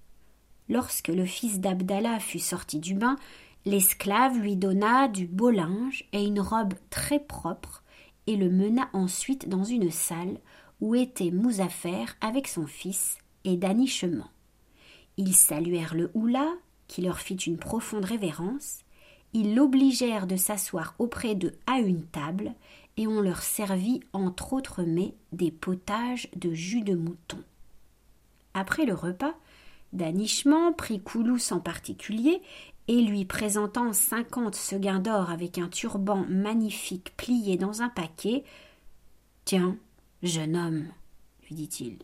Lorsque 0.69 1.09
le 1.09 1.27
fils 1.27 1.61
d'Abdallah 1.61 2.21
fut 2.21 2.39
sorti 2.39 2.79
du 2.79 2.95
bain, 2.95 3.17
l'esclave 3.65 4.39
lui 4.39 4.57
donna 4.57 5.09
du 5.09 5.27
beau 5.27 5.51
linge 5.51 6.05
et 6.13 6.25
une 6.25 6.41
robe 6.41 6.75
très 6.91 7.21
propre 7.21 7.83
et 8.27 8.37
le 8.37 8.51
mena 8.51 8.89
ensuite 8.93 9.49
dans 9.49 9.65
une 9.65 9.91
salle 9.91 10.39
où 10.81 10.95
était 10.95 11.31
Mouzafer 11.31 12.07
avec 12.21 12.49
son 12.49 12.67
fils 12.67 13.19
et 13.45 13.57
d'anichement. 13.57 14.31
Ils 15.17 15.35
saluèrent 15.35 15.95
le 15.95 16.11
Oula, 16.15 16.53
qui 16.89 17.03
leur 17.03 17.21
fit 17.21 17.35
une 17.35 17.59
profonde 17.59 18.05
révérence, 18.05 18.81
ils 19.33 19.55
l'obligèrent 19.55 20.27
de 20.27 20.37
s'asseoir 20.37 20.95
auprès 20.99 21.35
d'eux 21.35 21.55
à 21.67 21.79
une 21.79 22.05
table, 22.05 22.55
et 22.97 23.07
on 23.07 23.21
leur 23.21 23.43
servit 23.43 24.01
entre 24.13 24.53
autres 24.53 24.83
mets 24.83 25.15
des 25.33 25.51
potages 25.51 26.29
de 26.37 26.53
jus 26.53 26.83
de 26.83 26.95
mouton. 26.95 27.43
Après 28.55 28.87
le 28.87 28.95
repas, 28.95 29.35
Danichement 29.95 30.73
prit 30.73 31.01
Koulous 31.01 31.53
en 31.53 31.61
particulier 31.61 32.43
et 32.89 33.01
lui 33.01 33.25
présentant 33.25 33.93
cinquante 33.93 34.57
seguins 34.57 34.99
d'or 34.99 35.31
avec 35.31 35.57
un 35.57 35.69
turban 35.69 36.27
magnifique 36.29 37.17
plié 37.17 37.57
dans 37.57 37.81
un 37.81 37.89
paquet. 37.89 38.45
Tiens, 39.45 39.77
jeune 40.23 40.57
homme, 40.57 40.89
lui 41.47 41.55
dit-il, 41.55 41.99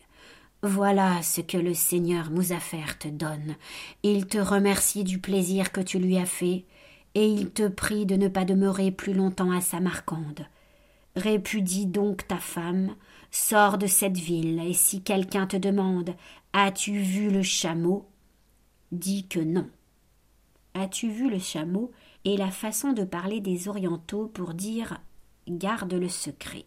voilà 0.62 1.22
ce 1.22 1.40
que 1.40 1.56
le 1.56 1.74
seigneur 1.74 2.30
Mouzafer 2.30 2.98
te 2.98 3.08
donne. 3.08 3.56
Il 4.02 4.26
te 4.26 4.38
remercie 4.38 5.04
du 5.04 5.18
plaisir 5.18 5.72
que 5.72 5.80
tu 5.80 5.98
lui 5.98 6.16
as 6.16 6.26
fait, 6.26 6.64
et 7.14 7.26
il 7.26 7.50
te 7.50 7.66
prie 7.66 8.06
de 8.06 8.14
ne 8.14 8.28
pas 8.28 8.44
demeurer 8.44 8.90
plus 8.90 9.14
longtemps 9.14 9.50
à 9.50 9.60
Samarcande. 9.60 10.46
Répudie 11.16 11.86
donc 11.86 12.28
ta 12.28 12.36
femme, 12.36 12.94
sors 13.30 13.78
de 13.78 13.86
cette 13.86 14.16
ville, 14.16 14.60
et 14.60 14.74
si 14.74 15.02
quelqu'un 15.02 15.46
te 15.46 15.56
demande 15.56 16.14
As-tu 16.52 16.98
vu 16.98 17.30
le 17.30 17.42
chameau? 17.42 18.06
Dis 18.92 19.26
que 19.28 19.40
non. 19.40 19.68
As-tu 20.74 21.10
vu 21.10 21.30
le 21.30 21.38
chameau? 21.38 21.92
Est 22.24 22.36
la 22.36 22.50
façon 22.50 22.92
de 22.92 23.04
parler 23.04 23.40
des 23.40 23.68
orientaux 23.68 24.26
pour 24.26 24.52
dire 24.52 25.00
garde 25.48 25.94
le 25.94 26.08
secret. 26.08 26.66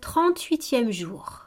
Trente-huitième 0.00 0.90
jour. 0.90 1.46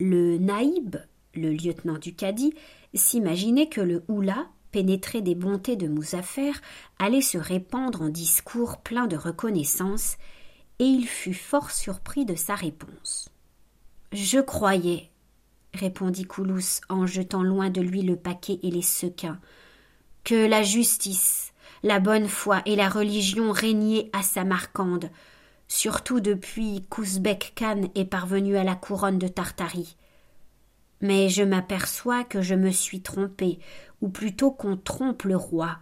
Le 0.00 0.38
naïb, 0.38 0.96
le 1.38 1.50
lieutenant 1.50 1.98
du 1.98 2.14
cadi, 2.14 2.52
s'imaginait 2.94 3.68
que 3.68 3.80
le 3.80 4.04
houla, 4.08 4.46
pénétré 4.70 5.22
des 5.22 5.34
bontés 5.34 5.76
de 5.76 5.88
Mouzafer, 5.88 6.52
allait 6.98 7.20
se 7.20 7.38
répandre 7.38 8.02
en 8.02 8.08
discours 8.08 8.78
pleins 8.78 9.06
de 9.06 9.16
reconnaissance, 9.16 10.16
et 10.78 10.84
il 10.84 11.06
fut 11.06 11.34
fort 11.34 11.70
surpris 11.70 12.24
de 12.24 12.34
sa 12.34 12.54
réponse. 12.54 13.30
Je 14.12 14.38
croyais, 14.38 15.10
répondit 15.74 16.24
Koulous 16.24 16.80
en 16.88 17.06
jetant 17.06 17.42
loin 17.42 17.70
de 17.70 17.80
lui 17.80 18.02
le 18.02 18.16
paquet 18.16 18.58
et 18.62 18.70
les 18.70 18.82
sequins, 18.82 19.40
que 20.24 20.46
la 20.46 20.62
justice, 20.62 21.52
la 21.82 22.00
bonne 22.00 22.28
foi 22.28 22.62
et 22.66 22.76
la 22.76 22.88
religion 22.88 23.52
régnaient 23.52 24.10
à 24.12 24.22
Samarcande, 24.22 25.10
surtout 25.68 26.20
depuis 26.20 26.84
qu'Ouzbek 26.88 27.52
Khan 27.54 27.90
est 27.94 28.04
parvenu 28.04 28.56
à 28.56 28.64
la 28.64 28.74
couronne 28.74 29.18
de 29.18 29.28
Tartarie. 29.28 29.96
Mais 31.00 31.28
je 31.28 31.42
m'aperçois 31.42 32.24
que 32.24 32.42
je 32.42 32.54
me 32.54 32.70
suis 32.70 33.02
trompé, 33.02 33.58
ou 34.00 34.08
plutôt 34.08 34.50
qu'on 34.50 34.76
trompe 34.76 35.24
le 35.24 35.36
roi. 35.36 35.78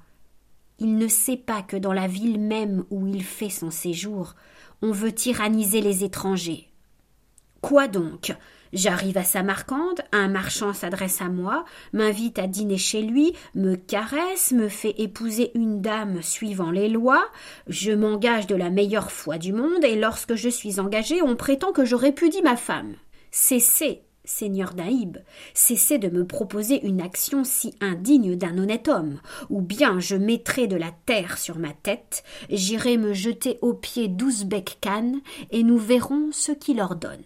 Il 0.78 0.96
ne 0.96 1.08
sait 1.08 1.38
pas 1.38 1.62
que 1.62 1.76
dans 1.76 1.94
la 1.94 2.06
ville 2.06 2.38
même 2.38 2.85
où 2.90 3.06
il 3.06 3.23
fait 3.23 3.50
son 3.50 3.70
séjour, 3.70 4.35
on 4.82 4.92
veut 4.92 5.12
tyranniser 5.12 5.80
les 5.80 6.04
étrangers. 6.04 6.68
Quoi 7.62 7.88
donc? 7.88 8.37
J'arrive 8.73 9.16
à 9.16 9.25
Samarcande, 9.25 10.02
un 10.12 10.28
marchand 10.28 10.73
s'adresse 10.73 11.23
à 11.23 11.28
moi, 11.28 11.64
m'invite 11.92 12.38
à 12.38 12.46
dîner 12.46 12.76
chez 12.76 13.00
lui, 13.00 13.32
me 13.54 13.75
caresse, 13.75 14.52
me 14.52 14.68
fait 14.68 14.94
épouser 14.99 15.52
une 15.54 15.80
dame 15.80 16.20
suivant 16.20 16.70
les 16.70 16.88
lois, 16.88 17.25
je 17.68 17.92
m'engage 17.92 18.46
de 18.46 18.54
la 18.54 18.68
meilleure 18.68 19.11
foi 19.11 19.38
du 19.38 19.52
monde, 19.52 19.85
et 19.85 19.96
lorsque 19.96 20.35
je 20.35 20.49
suis 20.49 20.78
engagé, 20.78 21.23
on 21.23 21.37
prétend 21.37 21.73
que 21.73 21.85
je 21.85 21.94
répudie 21.94 22.42
ma 22.42 22.56
femme. 22.56 22.96
Cessez, 23.30 24.02
Seigneur 24.26 24.75
Naïb, 24.75 25.18
cessez 25.54 25.99
de 25.99 26.09
me 26.09 26.26
proposer 26.26 26.85
une 26.85 27.00
action 27.00 27.45
si 27.45 27.75
indigne 27.80 28.37
d'un 28.37 28.59
honnête 28.59 28.88
homme, 28.88 29.21
ou 29.49 29.62
bien 29.62 30.00
je 30.00 30.16
mettrai 30.16 30.66
de 30.66 30.76
la 30.76 30.90
terre 31.06 31.38
sur 31.38 31.59
ma 31.59 31.73
tête, 31.73 32.25
j'irai 32.50 32.99
me 32.99 33.14
jeter 33.14 33.59
aux 33.62 33.73
pieds 33.73 34.09
d'Ouzbek 34.09 34.78
Khan, 34.80 35.21
et 35.50 35.62
nous 35.62 35.78
verrons 35.78 36.30
ce 36.33 36.52
qu'il 36.52 36.80
ordonne. 36.80 37.23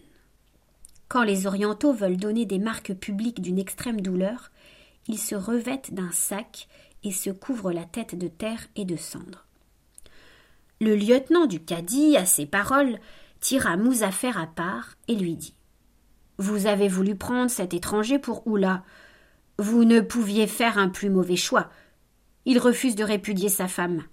Quand 1.09 1.25
les 1.25 1.47
Orientaux 1.47 1.93
veulent 1.93 2.19
donner 2.19 2.45
des 2.45 2.59
marques 2.59 2.95
publiques 2.95 3.41
d'une 3.41 3.59
extrême 3.59 4.01
douleur, 4.01 4.53
ils 5.09 5.19
se 5.19 5.35
revêtent 5.35 5.95
d'un 5.95 6.13
sac 6.13 6.69
et 7.03 7.13
se 7.13 7.31
couvrent 7.31 7.73
la 7.73 7.85
tête 7.85 8.15
de 8.15 8.29
terre 8.29 8.69
et 8.77 8.85
de 8.85 8.97
cendres. 8.97 9.47
Le 10.81 10.95
lieutenant 10.95 11.47
du 11.47 11.61
cadi, 11.61 12.17
à 12.17 12.27
ces 12.27 12.47
paroles, 12.47 12.99
tira 13.41 13.77
Mouzafer 13.77 14.33
à 14.37 14.47
part 14.47 14.97
et 15.09 15.15
lui 15.15 15.35
dit 15.35 15.55
Vous 16.41 16.65
avez 16.65 16.89
voulu 16.89 17.17
prendre 17.17 17.51
cet 17.51 17.75
étranger 17.75 18.19
pour 18.19 18.47
Oula. 18.47 18.83
Vous 19.59 19.85
ne 19.85 20.01
pouviez 20.01 20.47
faire 20.47 20.79
un 20.79 20.89
plus 20.89 21.11
mauvais 21.11 21.37
choix. 21.37 21.69
Il 22.47 22.59
refuse 22.59 22.95
de 22.95 23.05
répudier 23.05 23.51
sa 23.51 23.69
femme. 23.69 24.05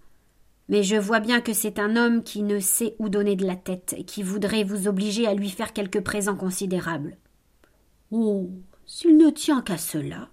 Mais 0.67 0.83
je 0.83 0.97
vois 0.97 1.21
bien 1.21 1.39
que 1.39 1.53
c'est 1.53 1.79
un 1.79 1.95
homme 1.95 2.23
qui 2.23 2.43
ne 2.43 2.59
sait 2.59 2.97
où 2.99 3.07
donner 3.07 3.37
de 3.37 3.47
la 3.47 3.55
tête 3.55 3.95
et 3.97 4.03
qui 4.03 4.23
voudrait 4.23 4.65
vous 4.65 4.89
obliger 4.89 5.25
à 5.25 5.33
lui 5.33 5.49
faire 5.49 5.71
quelques 5.71 6.01
présents 6.01 6.35
considérables. 6.35 7.15
Oh. 8.11 8.49
S'il 8.85 9.15
ne 9.15 9.29
tient 9.29 9.61
qu'à 9.61 9.77
cela, 9.77 10.27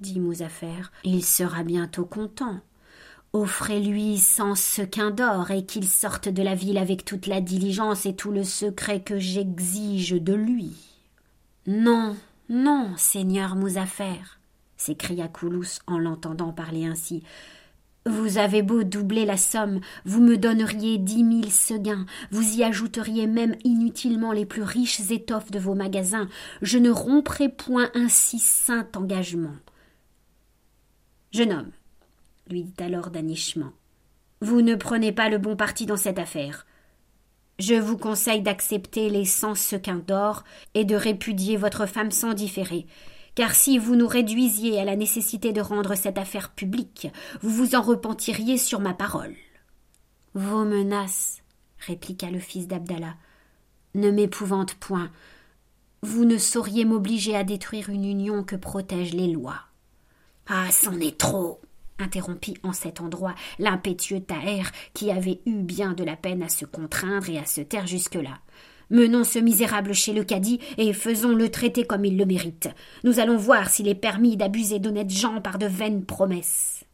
dit 0.00 0.18
Mouzafer, 0.18 0.90
il 1.04 1.24
sera 1.24 1.62
bientôt 1.62 2.06
content. 2.06 2.58
Offrez-lui 3.32 4.18
cent 4.18 4.56
sequins 4.56 5.12
d'or 5.12 5.52
et 5.52 5.64
qu'il 5.64 5.86
sorte 5.86 6.28
de 6.28 6.42
la 6.42 6.56
ville 6.56 6.78
avec 6.78 7.04
toute 7.04 7.28
la 7.28 7.40
diligence 7.40 8.04
et 8.04 8.16
tout 8.16 8.32
le 8.32 8.42
secret 8.42 9.00
que 9.00 9.20
j'exige 9.20 10.20
de 10.20 10.34
lui. 10.34 10.89
Non, 11.72 12.16
non, 12.48 12.96
seigneur 12.96 13.54
Mouzafer, 13.54 14.40
s'écria 14.76 15.28
Koulous 15.28 15.78
en 15.86 16.00
l'entendant 16.00 16.52
parler 16.52 16.84
ainsi. 16.84 17.22
Vous 18.06 18.38
avez 18.38 18.62
beau 18.62 18.82
doubler 18.82 19.24
la 19.24 19.36
somme, 19.36 19.78
vous 20.04 20.20
me 20.20 20.36
donneriez 20.36 20.98
dix 20.98 21.22
mille 21.22 21.52
sequins, 21.52 22.06
vous 22.32 22.56
y 22.58 22.64
ajouteriez 22.64 23.28
même 23.28 23.54
inutilement 23.62 24.32
les 24.32 24.46
plus 24.46 24.64
riches 24.64 25.12
étoffes 25.12 25.52
de 25.52 25.60
vos 25.60 25.76
magasins, 25.76 26.28
je 26.60 26.76
ne 26.76 26.90
romprai 26.90 27.48
point 27.48 27.88
un 27.94 28.08
si 28.08 28.40
saint 28.40 28.88
engagement. 28.96 29.54
Jeune 31.30 31.52
homme, 31.52 31.70
lui 32.48 32.64
dit 32.64 32.82
alors 32.82 33.10
Danichement, 33.10 33.70
vous 34.40 34.60
ne 34.60 34.74
prenez 34.74 35.12
pas 35.12 35.28
le 35.28 35.38
bon 35.38 35.54
parti 35.54 35.86
dans 35.86 35.96
cette 35.96 36.18
affaire. 36.18 36.66
Je 37.60 37.74
vous 37.74 37.98
conseille 37.98 38.40
d'accepter 38.40 39.10
les 39.10 39.26
cent 39.26 39.54
sequins 39.54 40.02
d'or 40.06 40.44
et 40.72 40.86
de 40.86 40.96
répudier 40.96 41.58
votre 41.58 41.84
femme 41.84 42.10
sans 42.10 42.32
différer. 42.32 42.86
Car 43.34 43.54
si 43.54 43.76
vous 43.76 43.96
nous 43.96 44.08
réduisiez 44.08 44.80
à 44.80 44.86
la 44.86 44.96
nécessité 44.96 45.52
de 45.52 45.60
rendre 45.60 45.94
cette 45.94 46.16
affaire 46.16 46.52
publique, 46.52 47.08
vous 47.42 47.50
vous 47.50 47.74
en 47.74 47.82
repentiriez 47.82 48.56
sur 48.56 48.80
ma 48.80 48.94
parole. 48.94 49.34
Vos 50.32 50.64
menaces, 50.64 51.42
répliqua 51.80 52.30
le 52.30 52.38
fils 52.38 52.66
d'Abdallah, 52.66 53.14
ne 53.94 54.10
m'épouvantent 54.10 54.76
point. 54.76 55.10
Vous 56.00 56.24
ne 56.24 56.38
sauriez 56.38 56.86
m'obliger 56.86 57.36
à 57.36 57.44
détruire 57.44 57.90
une 57.90 58.06
union 58.06 58.42
que 58.42 58.56
protègent 58.56 59.12
les 59.12 59.30
lois. 59.30 59.66
Ah, 60.48 60.70
c'en 60.70 60.98
est 60.98 61.18
trop 61.18 61.60
interrompit 62.00 62.54
en 62.62 62.72
cet 62.72 63.00
endroit 63.00 63.34
l'impétueux 63.58 64.20
Taher, 64.20 64.64
qui 64.94 65.10
avait 65.10 65.40
eu 65.46 65.62
bien 65.62 65.92
de 65.92 66.04
la 66.04 66.16
peine 66.16 66.42
à 66.42 66.48
se 66.48 66.64
contraindre 66.64 67.28
et 67.28 67.38
à 67.38 67.46
se 67.46 67.60
taire 67.60 67.86
jusque-là. 67.86 68.38
Menons 68.90 69.22
ce 69.22 69.38
misérable 69.38 69.94
chez 69.94 70.12
le 70.12 70.24
cadi 70.24 70.58
et 70.76 70.92
faisons 70.92 71.32
le 71.32 71.48
traiter 71.48 71.84
comme 71.84 72.04
il 72.04 72.18
le 72.18 72.26
mérite. 72.26 72.68
Nous 73.04 73.20
allons 73.20 73.36
voir 73.36 73.70
s'il 73.70 73.86
est 73.86 73.94
permis 73.94 74.36
d'abuser 74.36 74.80
d'honnêtes 74.80 75.10
gens 75.10 75.40
par 75.40 75.58
de 75.58 75.66
vaines 75.66 76.04
promesses. 76.04 76.84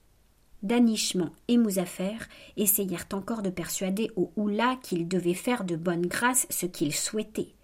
Danichement 0.63 1.31
et 1.49 1.57
Mouzafer 1.57 2.17
essayèrent 2.57 3.07
encore 3.13 3.41
de 3.41 3.51
persuader 3.51 4.11
au 4.17 4.31
Oula 4.37 4.77
qu'il 4.83 5.09
devait 5.09 5.33
faire 5.33 5.65
de 5.65 5.77
bonne 5.77 6.07
grâce 6.07 6.47
ce 6.51 6.67
qu'il 6.67 6.95
souhaitait. 6.95 7.55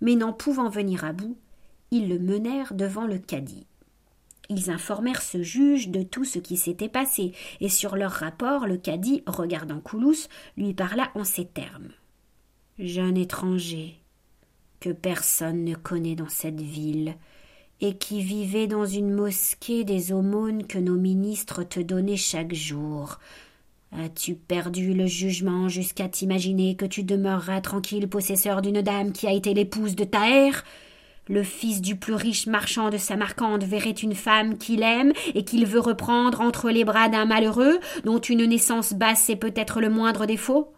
Mais 0.00 0.14
n'en 0.14 0.32
pouvant 0.32 0.68
venir 0.68 1.04
à 1.04 1.12
bout, 1.12 1.36
ils 1.90 2.08
le 2.08 2.18
menèrent 2.18 2.74
devant 2.74 3.06
le 3.06 3.18
cadi. 3.18 3.66
Ils 4.50 4.70
informèrent 4.70 5.22
ce 5.22 5.42
juge 5.42 5.88
de 5.88 6.02
tout 6.02 6.24
ce 6.24 6.38
qui 6.38 6.56
s'était 6.56 6.88
passé, 6.88 7.32
et 7.60 7.68
sur 7.68 7.96
leur 7.96 8.12
rapport, 8.12 8.66
le 8.66 8.76
cadi, 8.76 9.22
regardant 9.26 9.80
Koulous, 9.80 10.28
lui 10.56 10.74
parla 10.74 11.10
en 11.14 11.24
ces 11.24 11.46
termes. 11.46 11.88
Jeune 12.78 13.16
étranger, 13.16 13.94
que 14.80 14.90
personne 14.90 15.64
ne 15.64 15.74
connaît 15.74 16.16
dans 16.16 16.28
cette 16.28 16.60
ville, 16.60 17.14
et 17.80 17.96
qui 17.96 18.20
vivait 18.20 18.66
dans 18.66 18.86
une 18.86 19.12
mosquée 19.12 19.84
des 19.84 20.12
aumônes 20.12 20.66
que 20.66 20.78
nos 20.78 20.96
ministres 20.96 21.64
te 21.64 21.80
donnaient 21.80 22.16
chaque 22.16 22.54
jour. 22.54 23.18
As-tu 23.92 24.34
perdu 24.34 24.92
le 24.92 25.06
jugement 25.06 25.68
jusqu'à 25.68 26.08
t'imaginer 26.08 26.74
que 26.74 26.84
tu 26.84 27.04
demeureras 27.04 27.60
tranquille 27.60 28.08
possesseur 28.08 28.60
d'une 28.60 28.82
dame 28.82 29.12
qui 29.12 29.26
a 29.26 29.32
été 29.32 29.54
l'épouse 29.54 29.94
de 29.94 30.04
le 31.28 31.42
fils 31.42 31.80
du 31.80 31.96
plus 31.96 32.14
riche 32.14 32.46
marchand 32.46 32.90
de 32.90 32.98
Samarcande 32.98 33.64
verrait 33.64 33.90
une 33.90 34.14
femme 34.14 34.58
qu'il 34.58 34.82
aime 34.82 35.12
et 35.34 35.44
qu'il 35.44 35.64
veut 35.66 35.80
reprendre 35.80 36.40
entre 36.40 36.70
les 36.70 36.84
bras 36.84 37.08
d'un 37.08 37.24
malheureux 37.24 37.78
dont 38.04 38.18
une 38.18 38.44
naissance 38.44 38.92
basse 38.92 39.30
est 39.30 39.36
peut-être 39.36 39.80
le 39.80 39.88
moindre 39.88 40.26
défaut 40.26 40.74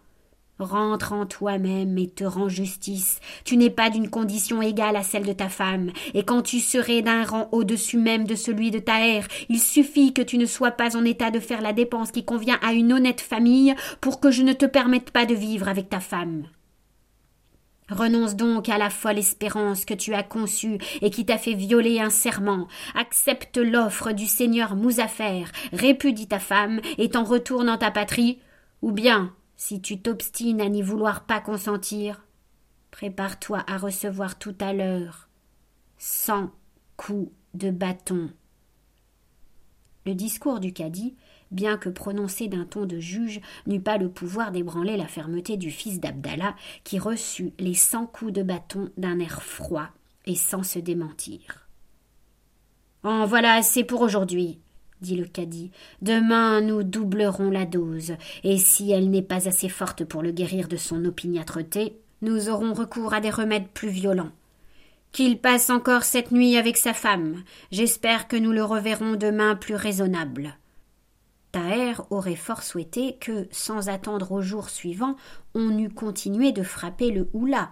Rentre 0.59 1.13
en 1.13 1.27
toi-même 1.27 1.99
et 1.99 2.09
te 2.09 2.25
rends 2.25 2.49
justice. 2.49 3.21
Tu 3.45 3.59
n'es 3.59 3.69
pas 3.69 3.91
d'une 3.91 4.09
condition 4.09 4.63
égale 4.63 4.97
à 4.97 5.03
celle 5.03 5.27
de 5.27 5.35
ta 5.35 5.51
femme, 5.51 5.91
et 6.15 6.23
quand 6.23 6.41
tu 6.41 6.61
serais 6.61 7.03
d'un 7.03 7.25
rang 7.25 7.51
au-dessus 7.53 7.99
même 7.99 8.27
de 8.27 8.35
celui 8.35 8.71
de 8.71 8.79
ta 8.79 9.07
ère, 9.07 9.29
il 9.51 9.61
suffit 9.61 10.15
que 10.15 10.23
tu 10.23 10.39
ne 10.39 10.47
sois 10.47 10.71
pas 10.71 10.97
en 10.97 11.05
état 11.05 11.31
de 11.31 11.41
faire 11.41 11.61
la 11.61 11.75
dépense 11.75 12.11
qui 12.11 12.25
convient 12.25 12.59
à 12.67 12.73
une 12.73 12.95
honnête 12.95 13.21
famille 13.21 13.75
pour 14.01 14.19
que 14.19 14.31
je 14.31 14.43
ne 14.43 14.55
te 14.55 14.65
permette 14.65 15.11
pas 15.11 15.27
de 15.27 15.35
vivre 15.35 15.69
avec 15.69 15.91
ta 15.91 16.01
femme. 16.01 16.45
Renonce 17.89 18.35
donc 18.35 18.69
à 18.69 18.79
la 18.79 18.91
folle 18.91 19.19
espérance 19.19 19.85
que 19.85 19.95
tu 19.95 20.15
as 20.15 20.25
conçue 20.25 20.79
et 21.03 21.11
qui 21.11 21.25
t'a 21.25 21.39
fait 21.39 21.55
violer 21.55 22.01
un 22.01 22.11
serment. 22.11 22.67
Accepte 22.95 23.59
l'offre 23.59 24.13
du 24.13 24.27
seigneur 24.27 24.75
Mouzafer, 24.75 25.45
répudie 25.73 26.27
ta 26.27 26.41
femme 26.41 26.81
et 26.99 27.11
t'en 27.11 27.25
retourne 27.25 27.69
en 27.69 27.79
ta 27.79 27.91
patrie, 27.91 28.41
ou 28.83 28.91
bien, 28.91 29.33
si 29.57 29.81
tu 29.81 30.01
t'obstines 30.01 30.61
à 30.61 30.69
n'y 30.69 30.83
vouloir 30.83 31.25
pas 31.25 31.41
consentir, 31.41 32.25
prépare-toi 32.91 33.65
à 33.69 33.79
recevoir 33.79 34.39
tout 34.39 34.57
à 34.61 34.73
l'heure 34.73 35.29
cent 35.99 36.51
coups 36.97 37.31
de 37.55 37.71
bâton. 37.71 38.31
Le 40.05 40.15
discours 40.15 40.61
du 40.61 40.73
cadi 40.73 41.17
bien 41.51 41.77
que 41.79 41.89
prononcé 41.89 42.49
d'un 42.49 42.65
ton 42.65 42.87
de 42.87 42.99
juge, 42.99 43.41
n'eut 43.67 43.81
pas 43.81 43.99
le 43.99 44.09
pouvoir 44.09 44.53
d'ébranler 44.53 44.97
la 44.97 45.07
fermeté 45.07 45.57
du 45.57 45.71
fils 45.71 46.01
d'Abdallah, 46.01 46.55
qui 46.85 46.99
reçut 46.99 47.53
les 47.59 47.75
cent 47.75 48.07
coups 48.07 48.33
de 48.33 48.43
bâton 48.43 48.91
d'un 48.97 49.19
air 49.19 49.43
froid 49.43 49.89
et 50.27 50.35
sans 50.35 50.63
se 50.63 50.79
démentir. 50.79 51.69
En 53.03 53.25
voilà 53.25 53.55
assez 53.55 53.85
pour 53.85 54.01
aujourd'hui, 54.01 54.59
dit 55.01 55.17
le 55.17 55.27
cadi. 55.27 55.71
Demain 56.03 56.61
nous 56.61 56.83
doublerons 56.83 57.51
la 57.51 57.67
dose, 57.67 58.15
et 58.43 58.59
si 58.59 58.91
elle 58.91 59.11
n'est 59.11 59.23
pas 59.23 59.49
assez 59.49 59.69
forte 59.69 60.05
pour 60.05 60.23
le 60.23 60.33
guérir 60.33 60.69
de 60.69 60.77
son 60.77 61.05
opiniâtreté, 61.05 61.97
nous 62.23 62.49
aurons 62.49 62.73
recours 62.73 63.15
à 63.15 63.21
des 63.21 63.31
remèdes 63.31 63.69
plus 63.69 63.91
violents. 63.91 64.33
Qu'il 65.13 65.39
passe 65.39 65.71
encore 65.71 66.03
cette 66.03 66.33
nuit 66.33 66.57
avec 66.57 66.77
sa 66.77 66.93
femme. 66.93 67.43
J'espère 67.71 68.29
que 68.29 68.37
nous 68.37 68.53
le 68.53 68.65
reverrons 68.65 69.15
demain 69.15 69.55
plus 69.55 69.75
raisonnable. 69.75 70.57
Aurait 72.11 72.37
fort 72.37 72.63
souhaité 72.63 73.17
que, 73.19 73.49
sans 73.51 73.89
attendre 73.89 74.33
au 74.33 74.43
jour 74.43 74.69
suivant, 74.69 75.17
on 75.55 75.79
eût 75.79 75.89
continué 75.89 76.53
de 76.53 76.63
frapper 76.63 77.11
le 77.11 77.29
houla, 77.33 77.71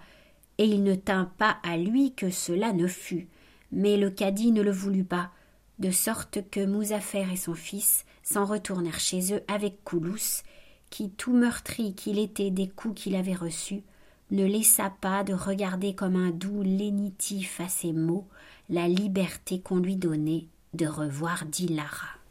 et 0.59 0.65
il 0.65 0.83
ne 0.83 0.95
tint 0.95 1.31
pas 1.39 1.59
à 1.63 1.77
lui 1.77 2.15
que 2.15 2.31
cela 2.31 2.73
ne 2.73 2.87
fût. 2.87 3.29
Mais 3.73 3.97
le 3.97 4.11
cadi 4.11 4.53
ne 4.53 4.63
le 4.63 4.71
voulut 4.71 5.05
pas, 5.05 5.31
de 5.79 5.91
sorte 5.91 6.49
que 6.51 6.65
Mouzafer 6.65 7.27
et 7.33 7.37
son 7.37 7.55
fils 7.55 8.05
s'en 8.23 8.45
retournèrent 8.45 9.01
chez 9.01 9.35
eux 9.35 9.43
avec 9.49 9.85
Koulous, 9.85 10.43
qui, 10.89 11.11
tout 11.11 11.35
meurtri 11.35 11.95
qu'il 11.95 12.19
était 12.19 12.51
des 12.51 12.69
coups 12.69 13.03
qu'il 13.03 13.17
avait 13.17 13.35
reçus, 13.35 13.83
ne 14.31 14.47
laissa 14.47 14.91
pas 15.01 15.25
de 15.25 15.35
regarder 15.35 15.95
comme 15.95 16.17
un 16.17 16.31
doux 16.31 16.63
lénitif 16.63 17.61
à 17.61 17.69
ses 17.69 17.93
mots 17.93 18.27
la 18.71 18.89
liberté 18.89 19.61
qu'on 19.61 19.79
lui 19.79 19.97
donnait 19.97 20.47
de 20.73 20.87
revoir 20.87 21.45
Dilara. 21.45 22.24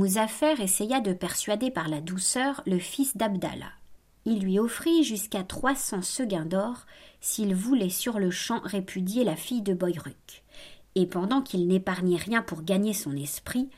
Mouzafer 0.00 0.58
essaya 0.62 1.02
de 1.02 1.12
persuader 1.12 1.70
par 1.70 1.86
la 1.86 2.00
douceur 2.00 2.62
le 2.64 2.78
fils 2.78 3.18
d'Abdallah. 3.18 3.70
Il 4.24 4.40
lui 4.40 4.58
offrit 4.58 5.04
jusqu'à 5.04 5.44
trois 5.44 5.74
cents 5.74 6.00
sequins 6.00 6.46
d'or 6.46 6.86
s'il 7.20 7.54
voulait 7.54 7.90
sur 7.90 8.18
le 8.18 8.30
champ 8.30 8.60
répudier 8.64 9.24
la 9.24 9.36
fille 9.36 9.60
de 9.60 9.74
Boyruk. 9.74 10.42
Et 10.94 11.04
pendant 11.04 11.42
qu'il 11.42 11.68
n'épargnait 11.68 12.16
rien 12.16 12.40
pour 12.40 12.62
gagner 12.62 12.94
son 12.94 13.14
esprit, 13.14 13.68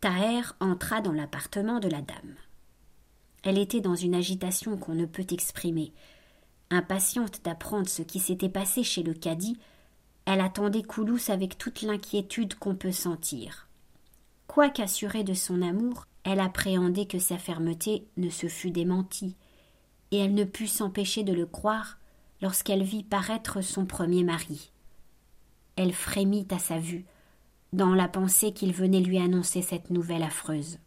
Taher 0.00 0.42
entra 0.58 1.00
dans 1.02 1.12
l'appartement 1.12 1.78
de 1.78 1.88
la 1.88 2.00
dame. 2.00 2.34
Elle 3.44 3.56
était 3.56 3.80
dans 3.80 3.94
une 3.94 4.16
agitation 4.16 4.76
qu'on 4.76 4.96
ne 4.96 5.06
peut 5.06 5.26
exprimer. 5.30 5.92
Impatiente 6.70 7.44
d'apprendre 7.44 7.88
ce 7.88 8.02
qui 8.02 8.18
s'était 8.18 8.48
passé 8.48 8.82
chez 8.82 9.04
le 9.04 9.14
cadi, 9.14 9.56
elle 10.24 10.40
attendait 10.40 10.82
Koulous 10.82 11.30
avec 11.30 11.58
toute 11.58 11.82
l'inquiétude 11.82 12.56
qu'on 12.56 12.74
peut 12.74 12.90
sentir. 12.90 13.69
Quoiqu'assurée 14.50 15.22
de 15.22 15.32
son 15.32 15.62
amour, 15.62 16.08
elle 16.24 16.40
appréhendait 16.40 17.06
que 17.06 17.20
sa 17.20 17.38
fermeté 17.38 18.08
ne 18.16 18.28
se 18.28 18.48
fût 18.48 18.72
démentie, 18.72 19.36
et 20.10 20.18
elle 20.18 20.34
ne 20.34 20.42
put 20.42 20.66
s'empêcher 20.66 21.22
de 21.22 21.32
le 21.32 21.46
croire 21.46 21.98
lorsqu'elle 22.42 22.82
vit 22.82 23.04
paraître 23.04 23.60
son 23.60 23.86
premier 23.86 24.24
mari. 24.24 24.72
Elle 25.76 25.92
frémit 25.92 26.48
à 26.50 26.58
sa 26.58 26.80
vue, 26.80 27.04
dans 27.72 27.94
la 27.94 28.08
pensée 28.08 28.52
qu'il 28.52 28.72
venait 28.72 28.98
lui 28.98 29.18
annoncer 29.18 29.62
cette 29.62 29.90
nouvelle 29.90 30.24
affreuse. 30.24 30.80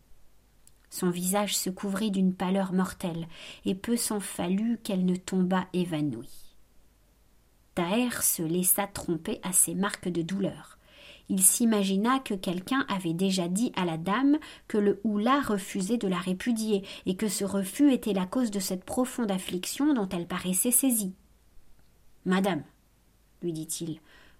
Son 0.90 1.10
visage 1.10 1.56
se 1.56 1.70
couvrit 1.70 2.12
d'une 2.12 2.36
pâleur 2.36 2.74
mortelle, 2.74 3.30
et 3.64 3.76
peu 3.76 3.96
s'en 3.96 4.20
fallut 4.20 4.78
qu'elle 4.84 5.06
ne 5.06 5.16
tombât 5.16 5.68
évanouie. 5.72 6.58
Taher 7.76 8.24
se 8.24 8.44
laissa 8.44 8.88
tromper 8.88 9.40
à 9.42 9.54
ces 9.54 9.74
marques 9.74 10.10
de 10.10 10.22
douleur. 10.22 10.78
Il 11.30 11.42
s'imagina 11.42 12.20
que 12.20 12.34
quelqu'un 12.34 12.86
avait 12.90 13.14
déjà 13.14 13.48
dit 13.48 13.72
à 13.76 13.86
la 13.86 13.98
dame 13.98 14.38
que 14.68 14.78
le 14.78 15.00
houla 15.04 15.42
refusait 15.42 15.98
de 15.98 16.08
la 16.08 16.18
répudier, 16.18 16.84
et 17.06 17.16
que 17.16 17.28
ce 17.28 17.46
refus 17.46 17.92
était 17.92 18.14
la 18.14 18.26
cause 18.26 18.52
de 18.52 18.60
cette 18.60 18.84
profonde 18.84 19.32
affliction 19.32 19.94
dont 19.94 20.10
elle 20.10 20.28
paraissait 20.28 20.72
saisie. 20.72 21.14
Madame, 22.26 22.64
lui 23.42 23.54
dit-il, 23.54 24.00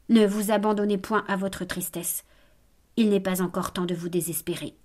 ne 0.10 0.26
vous 0.26 0.52
abandonnez 0.52 0.98
point 0.98 1.24
à 1.28 1.36
votre 1.36 1.66
tristesse. 1.66 2.26
Il 2.98 3.10
n'est 3.10 3.20
pas 3.20 3.42
encore 3.42 3.74
temps 3.74 3.86
de 3.86 3.96
vous 3.96 4.10
désespérer. 4.10 4.76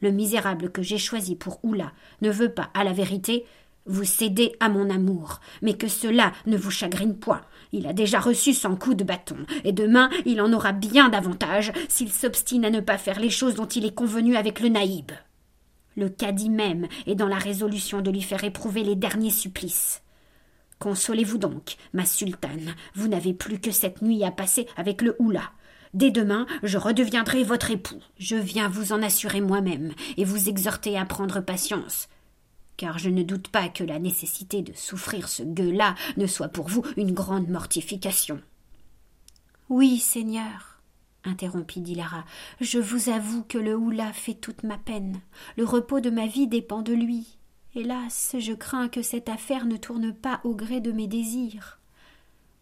Le 0.00 0.10
misérable 0.10 0.70
que 0.70 0.82
j'ai 0.82 0.98
choisi 0.98 1.36
pour 1.36 1.64
Oula 1.64 1.92
ne 2.20 2.30
veut 2.30 2.52
pas, 2.52 2.70
à 2.74 2.84
la 2.84 2.92
vérité, 2.92 3.44
vous 3.86 4.04
céder 4.04 4.54
à 4.60 4.68
mon 4.68 4.90
amour, 4.90 5.40
mais 5.62 5.74
que 5.74 5.88
cela 5.88 6.32
ne 6.46 6.56
vous 6.56 6.70
chagrine 6.70 7.16
point. 7.16 7.42
Il 7.72 7.86
a 7.86 7.92
déjà 7.92 8.20
reçu 8.20 8.54
son 8.54 8.76
coup 8.76 8.94
de 8.94 9.04
bâton, 9.04 9.36
et 9.64 9.72
demain 9.72 10.10
il 10.24 10.40
en 10.40 10.52
aura 10.52 10.72
bien 10.72 11.08
davantage 11.08 11.72
s'il 11.88 12.12
s'obstine 12.12 12.64
à 12.64 12.70
ne 12.70 12.80
pas 12.80 12.98
faire 12.98 13.20
les 13.20 13.30
choses 13.30 13.54
dont 13.54 13.66
il 13.66 13.84
est 13.84 13.94
convenu 13.94 14.36
avec 14.36 14.60
le 14.60 14.68
naïb. 14.68 15.12
Le 15.96 16.08
cadi 16.08 16.50
même 16.50 16.88
est 17.06 17.14
dans 17.14 17.28
la 17.28 17.38
résolution 17.38 18.00
de 18.00 18.10
lui 18.10 18.22
faire 18.22 18.44
éprouver 18.44 18.82
les 18.82 18.96
derniers 18.96 19.30
supplices. 19.30 20.02
Consolez-vous 20.78 21.38
donc, 21.38 21.76
ma 21.92 22.04
sultane, 22.04 22.74
vous 22.94 23.08
n'avez 23.08 23.32
plus 23.32 23.60
que 23.60 23.70
cette 23.70 24.02
nuit 24.02 24.24
à 24.24 24.30
passer 24.30 24.66
avec 24.76 25.02
le 25.02 25.16
Oula. 25.18 25.52
Dès 25.94 26.10
demain, 26.10 26.46
je 26.64 26.76
redeviendrai 26.76 27.44
votre 27.44 27.70
époux. 27.70 28.00
Je 28.18 28.34
viens 28.34 28.68
vous 28.68 28.92
en 28.92 29.02
assurer 29.02 29.40
moi-même 29.40 29.92
et 30.16 30.24
vous 30.24 30.48
exhorter 30.48 30.98
à 30.98 31.04
prendre 31.04 31.40
patience. 31.40 32.08
Car 32.76 32.98
je 32.98 33.10
ne 33.10 33.22
doute 33.22 33.48
pas 33.48 33.68
que 33.68 33.84
la 33.84 33.98
nécessité 33.98 34.62
de 34.62 34.72
souffrir 34.74 35.28
ce 35.28 35.42
gueux-là 35.42 35.94
ne 36.16 36.26
soit 36.26 36.48
pour 36.48 36.68
vous 36.68 36.82
une 36.96 37.12
grande 37.12 37.48
mortification. 37.48 38.40
Oui, 39.68 39.98
Seigneur, 39.98 40.80
interrompit 41.24 41.80
Dilara, 41.80 42.24
je 42.60 42.78
vous 42.78 43.08
avoue 43.08 43.44
que 43.44 43.58
le 43.58 43.76
Oula 43.76 44.12
fait 44.12 44.34
toute 44.34 44.62
ma 44.62 44.76
peine. 44.76 45.20
Le 45.56 45.64
repos 45.64 46.00
de 46.00 46.10
ma 46.10 46.26
vie 46.26 46.48
dépend 46.48 46.82
de 46.82 46.92
lui. 46.92 47.38
Hélas, 47.74 48.36
je 48.38 48.52
crains 48.52 48.88
que 48.88 49.02
cette 49.02 49.28
affaire 49.28 49.66
ne 49.66 49.76
tourne 49.76 50.12
pas 50.12 50.40
au 50.44 50.54
gré 50.54 50.80
de 50.80 50.92
mes 50.92 51.08
désirs. 51.08 51.80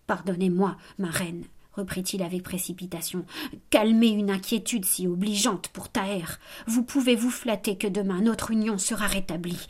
Pardonnez-moi, 0.06 0.76
ma 0.98 1.10
reine, 1.10 1.44
reprit-il 1.74 2.22
avec 2.22 2.42
précipitation. 2.42 3.24
Calmez 3.70 4.08
une 4.08 4.30
inquiétude 4.30 4.84
si 4.84 5.06
obligeante 5.06 5.68
pour 5.68 5.88
Taher. 5.88 6.38
Vous 6.66 6.82
pouvez 6.82 7.16
vous 7.16 7.30
flatter 7.30 7.76
que 7.76 7.88
demain 7.88 8.20
notre 8.20 8.50
union 8.50 8.78
sera 8.78 9.06
rétablie. 9.06 9.66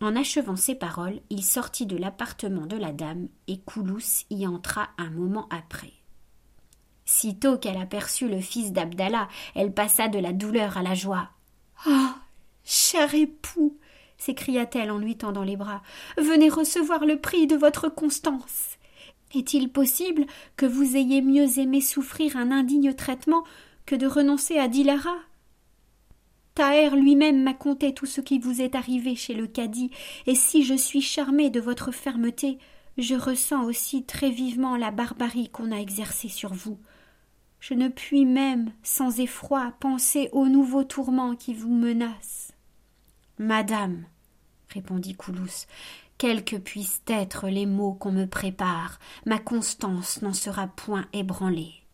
En 0.00 0.14
achevant 0.14 0.56
ces 0.56 0.74
paroles, 0.74 1.20
il 1.30 1.42
sortit 1.42 1.86
de 1.86 1.96
l'appartement 1.96 2.66
de 2.66 2.76
la 2.76 2.92
dame, 2.92 3.28
et 3.48 3.58
Koulous 3.60 4.24
y 4.30 4.46
entra 4.46 4.90
un 4.98 5.10
moment 5.10 5.48
après. 5.50 5.92
Sitôt 7.06 7.56
qu'elle 7.56 7.78
aperçut 7.78 8.28
le 8.28 8.40
fils 8.40 8.72
d'Abdallah, 8.72 9.28
elle 9.54 9.72
passa 9.72 10.08
de 10.08 10.18
la 10.18 10.32
douleur 10.32 10.76
à 10.76 10.82
la 10.82 10.94
joie. 10.94 11.30
Ah. 11.86 12.16
Cher 12.64 13.14
époux. 13.14 13.78
s'écria-t-elle 14.18 14.90
en 14.90 14.98
lui 14.98 15.16
tendant 15.16 15.44
les 15.44 15.56
bras. 15.56 15.82
Venez 16.18 16.48
recevoir 16.48 17.04
le 17.04 17.20
prix 17.20 17.46
de 17.46 17.54
votre 17.54 17.88
constance. 17.88 18.76
Est-il 19.34 19.70
possible 19.70 20.26
que 20.56 20.66
vous 20.66 20.96
ayez 20.96 21.22
mieux 21.22 21.58
aimé 21.58 21.80
souffrir 21.80 22.36
un 22.36 22.50
indigne 22.50 22.92
traitement 22.94 23.44
que 23.86 23.94
de 23.94 24.06
renoncer 24.06 24.58
à 24.58 24.66
Dilara? 24.66 25.16
Lui-même 26.58 27.42
m'a 27.42 27.54
conté 27.54 27.92
tout 27.92 28.06
ce 28.06 28.20
qui 28.20 28.38
vous 28.38 28.62
est 28.62 28.74
arrivé 28.74 29.14
chez 29.14 29.34
le 29.34 29.46
cadi, 29.46 29.90
et 30.26 30.34
si 30.34 30.64
je 30.64 30.74
suis 30.74 31.02
charmée 31.02 31.50
de 31.50 31.60
votre 31.60 31.92
fermeté, 31.92 32.58
je 32.96 33.14
ressens 33.14 33.64
aussi 33.64 34.04
très 34.04 34.30
vivement 34.30 34.76
la 34.76 34.90
barbarie 34.90 35.50
qu'on 35.50 35.70
a 35.70 35.76
exercée 35.76 36.28
sur 36.28 36.54
vous. 36.54 36.78
Je 37.60 37.74
ne 37.74 37.88
puis 37.88 38.24
même, 38.24 38.72
sans 38.82 39.20
effroi, 39.20 39.74
penser 39.80 40.30
aux 40.32 40.46
nouveaux 40.46 40.84
tourments 40.84 41.36
qui 41.36 41.52
vous 41.52 41.72
menacent. 41.72 42.52
Madame, 43.38 44.04
répondit 44.72 45.14
Koulous, 45.14 45.66
quels 46.16 46.44
que 46.44 46.56
puissent 46.56 47.02
être 47.06 47.48
les 47.48 47.66
maux 47.66 47.92
qu'on 47.92 48.12
me 48.12 48.26
prépare, 48.26 48.98
ma 49.26 49.38
constance 49.38 50.22
n'en 50.22 50.32
sera 50.32 50.68
point 50.68 51.06
ébranlée. 51.12 51.85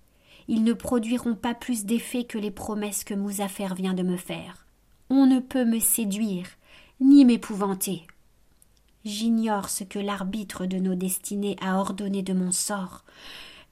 Ils 0.49 0.65
ne 0.65 0.73
produiront 0.73 1.35
pas 1.35 1.55
plus 1.55 1.85
d'effet 1.85 2.25
que 2.25 2.39
les 2.39 2.51
promesses 2.51 3.05
que 3.05 3.15
Mouzafer 3.15 3.75
vient 3.75 3.95
de 3.95 4.03
me 4.03 4.17
faire. 4.17 4.67
On 5.11 5.27
ne 5.27 5.41
peut 5.41 5.65
me 5.65 5.79
séduire, 5.79 6.47
ni 7.01 7.25
m'épouvanter. 7.25 8.07
J'ignore 9.05 9.69
ce 9.69 9.85
que 9.85 9.99
l'arbitre 9.99 10.67
de 10.67 10.79
nos 10.79 10.95
destinées 10.95 11.57
a 11.61 11.79
ordonné 11.79 12.23
de 12.23 12.33
mon 12.33 12.53
sort. 12.53 13.05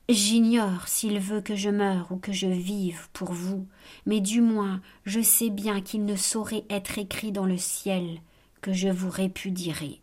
J'ignore 0.09 0.89
s'il 0.89 1.21
veut 1.21 1.41
que 1.41 1.55
je 1.55 1.71
meure 1.71 2.11
ou 2.11 2.17
que 2.17 2.33
je 2.33 2.49
vive 2.49 3.09
pour 3.13 3.33
vous, 3.33 3.69
mais 4.07 4.21
du 4.21 4.41
moins 4.41 4.81
je 5.05 5.21
sais 5.21 5.51
bien 5.51 5.81
qu'il 5.81 6.05
ne 6.05 6.17
saurait 6.17 6.65
être 6.69 6.99
écrit 6.99 7.31
dans 7.31 7.47
le 7.47 7.59
ciel 7.59 8.19
que 8.61 8.73
je 8.73 8.89
vous 8.89 9.11
répudierai. 9.11 10.01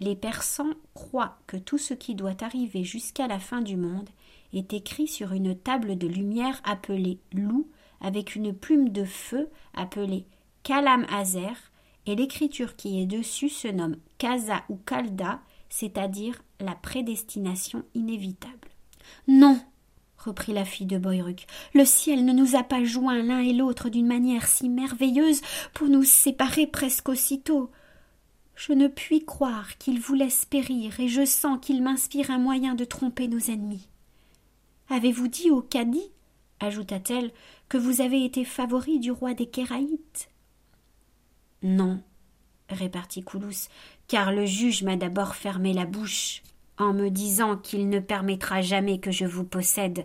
Les 0.00 0.16
Persans 0.16 0.74
croient 0.94 1.38
que 1.46 1.58
tout 1.58 1.78
ce 1.78 1.92
qui 1.92 2.14
doit 2.14 2.42
arriver 2.42 2.82
jusqu'à 2.82 3.26
la 3.26 3.38
fin 3.38 3.60
du 3.60 3.76
monde 3.76 4.08
est 4.52 4.72
écrit 4.72 5.08
sur 5.08 5.32
une 5.32 5.56
table 5.56 5.98
de 5.98 6.06
lumière 6.06 6.60
appelée 6.64 7.18
loup 7.32 7.68
avec 8.00 8.34
une 8.36 8.52
plume 8.52 8.90
de 8.90 9.04
feu 9.04 9.48
appelée 9.74 10.26
kalam 10.62 11.06
azer 11.10 11.54
et 12.06 12.14
l'écriture 12.14 12.76
qui 12.76 13.00
est 13.00 13.06
dessus 13.06 13.48
se 13.48 13.68
nomme 13.68 13.96
kaza 14.18 14.62
ou 14.68 14.76
kalda, 14.76 15.40
c'est-à-dire 15.68 16.42
la 16.60 16.74
prédestination 16.74 17.84
inévitable. 17.94 18.68
Non, 19.28 19.58
reprit 20.16 20.52
la 20.52 20.64
fille 20.64 20.86
de 20.86 20.98
Boyruk, 20.98 21.46
le 21.74 21.84
ciel 21.84 22.24
ne 22.24 22.32
nous 22.32 22.56
a 22.56 22.62
pas 22.62 22.84
joints 22.84 23.22
l'un 23.22 23.40
et 23.40 23.52
l'autre 23.52 23.88
d'une 23.88 24.06
manière 24.06 24.46
si 24.46 24.68
merveilleuse 24.68 25.40
pour 25.74 25.88
nous 25.88 26.04
séparer 26.04 26.66
presque 26.66 27.08
aussitôt. 27.08 27.70
Je 28.54 28.72
ne 28.72 28.88
puis 28.88 29.24
croire 29.24 29.76
qu'il 29.78 30.00
vous 30.00 30.14
laisse 30.14 30.46
périr, 30.46 30.98
et 30.98 31.08
je 31.08 31.26
sens 31.26 31.58
qu'il 31.60 31.82
m'inspire 31.82 32.30
un 32.30 32.38
moyen 32.38 32.74
de 32.74 32.84
tromper 32.84 33.28
nos 33.28 33.38
ennemis. 33.38 33.88
Avez-vous 34.88 35.28
dit 35.28 35.50
au 35.50 35.62
cadi, 35.62 36.02
ajouta-t-elle, 36.60 37.32
que 37.68 37.76
vous 37.76 38.00
avez 38.00 38.24
été 38.24 38.44
favori 38.44 38.98
du 39.00 39.10
roi 39.10 39.34
des 39.34 39.46
Kéraïtes? 39.46 40.28
Non, 41.62 42.00
répartit 42.68 43.22
Koulous, 43.22 43.68
car 44.06 44.32
le 44.32 44.46
juge 44.46 44.82
m'a 44.82 44.96
d'abord 44.96 45.34
fermé 45.34 45.72
la 45.72 45.86
bouche 45.86 46.42
en 46.78 46.92
me 46.92 47.08
disant 47.08 47.56
qu'il 47.56 47.88
ne 47.88 48.00
permettra 48.00 48.60
jamais 48.60 48.98
que 48.98 49.10
je 49.10 49.24
vous 49.24 49.44
possède, 49.44 50.04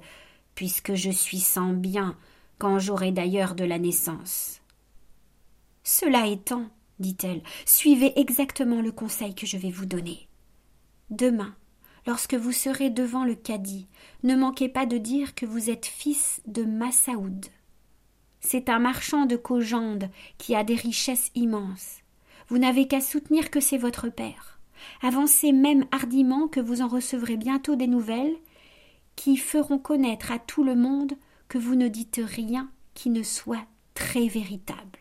puisque 0.56 0.96
je 0.96 1.12
suis 1.12 1.40
sans 1.40 1.74
bien, 1.74 2.18
quand 2.58 2.80
j'aurai 2.80 3.12
d'ailleurs 3.12 3.56
de 3.56 3.64
la 3.64 3.80
naissance. 3.80 4.62
Cela 5.84 6.28
étant, 6.28 6.70
dit-elle, 7.00 7.42
suivez 7.66 8.20
exactement 8.20 8.82
le 8.82 8.92
conseil 8.92 9.36
que 9.36 9.46
je 9.46 9.58
vais 9.58 9.72
vous 9.72 9.86
donner. 9.86 10.28
Demain, 11.10 11.56
lorsque 12.06 12.34
vous 12.34 12.52
serez 12.52 12.90
devant 12.90 13.26
le 13.26 13.36
cadi, 13.36 13.88
ne 14.24 14.36
manquez 14.36 14.70
pas 14.70 14.86
de 14.86 14.98
dire 14.98 15.36
que 15.36 15.46
vous 15.46 15.70
êtes 15.70 15.86
fils 15.86 16.42
de 16.48 16.64
Massaoud. 16.64 17.46
C'est 18.40 18.70
un 18.70 18.80
marchand 18.80 19.26
de 19.26 19.36
Kojande 19.36 20.10
qui 20.38 20.56
a 20.56 20.64
des 20.64 20.76
richesses 20.76 21.32
immenses. 21.36 22.00
Vous 22.48 22.58
n'avez 22.58 22.88
qu'à 22.88 23.02
soutenir 23.02 23.52
que 23.52 23.60
c'est 23.60 23.78
votre 23.78 24.10
père. 24.10 24.60
Avancez 25.02 25.52
même 25.52 25.86
hardiment 25.92 26.48
que 26.48 26.60
vous 26.60 26.82
en 26.82 26.88
recevrez 26.88 27.38
bientôt 27.38 27.76
des 27.76 27.88
nouvelles 27.88 28.36
qui 29.16 29.38
feront 29.38 29.78
connaître 29.78 30.32
à 30.32 30.40
tout 30.40 30.64
le 30.64 30.76
monde 30.76 31.14
que 31.48 31.58
vous 31.58 31.76
ne 31.76 31.88
dites 31.88 32.22
rien 32.24 32.70
qui 32.94 33.10
ne 33.10 33.24
soit 33.24 33.66
très 33.94 34.28
véritable. 34.28 35.00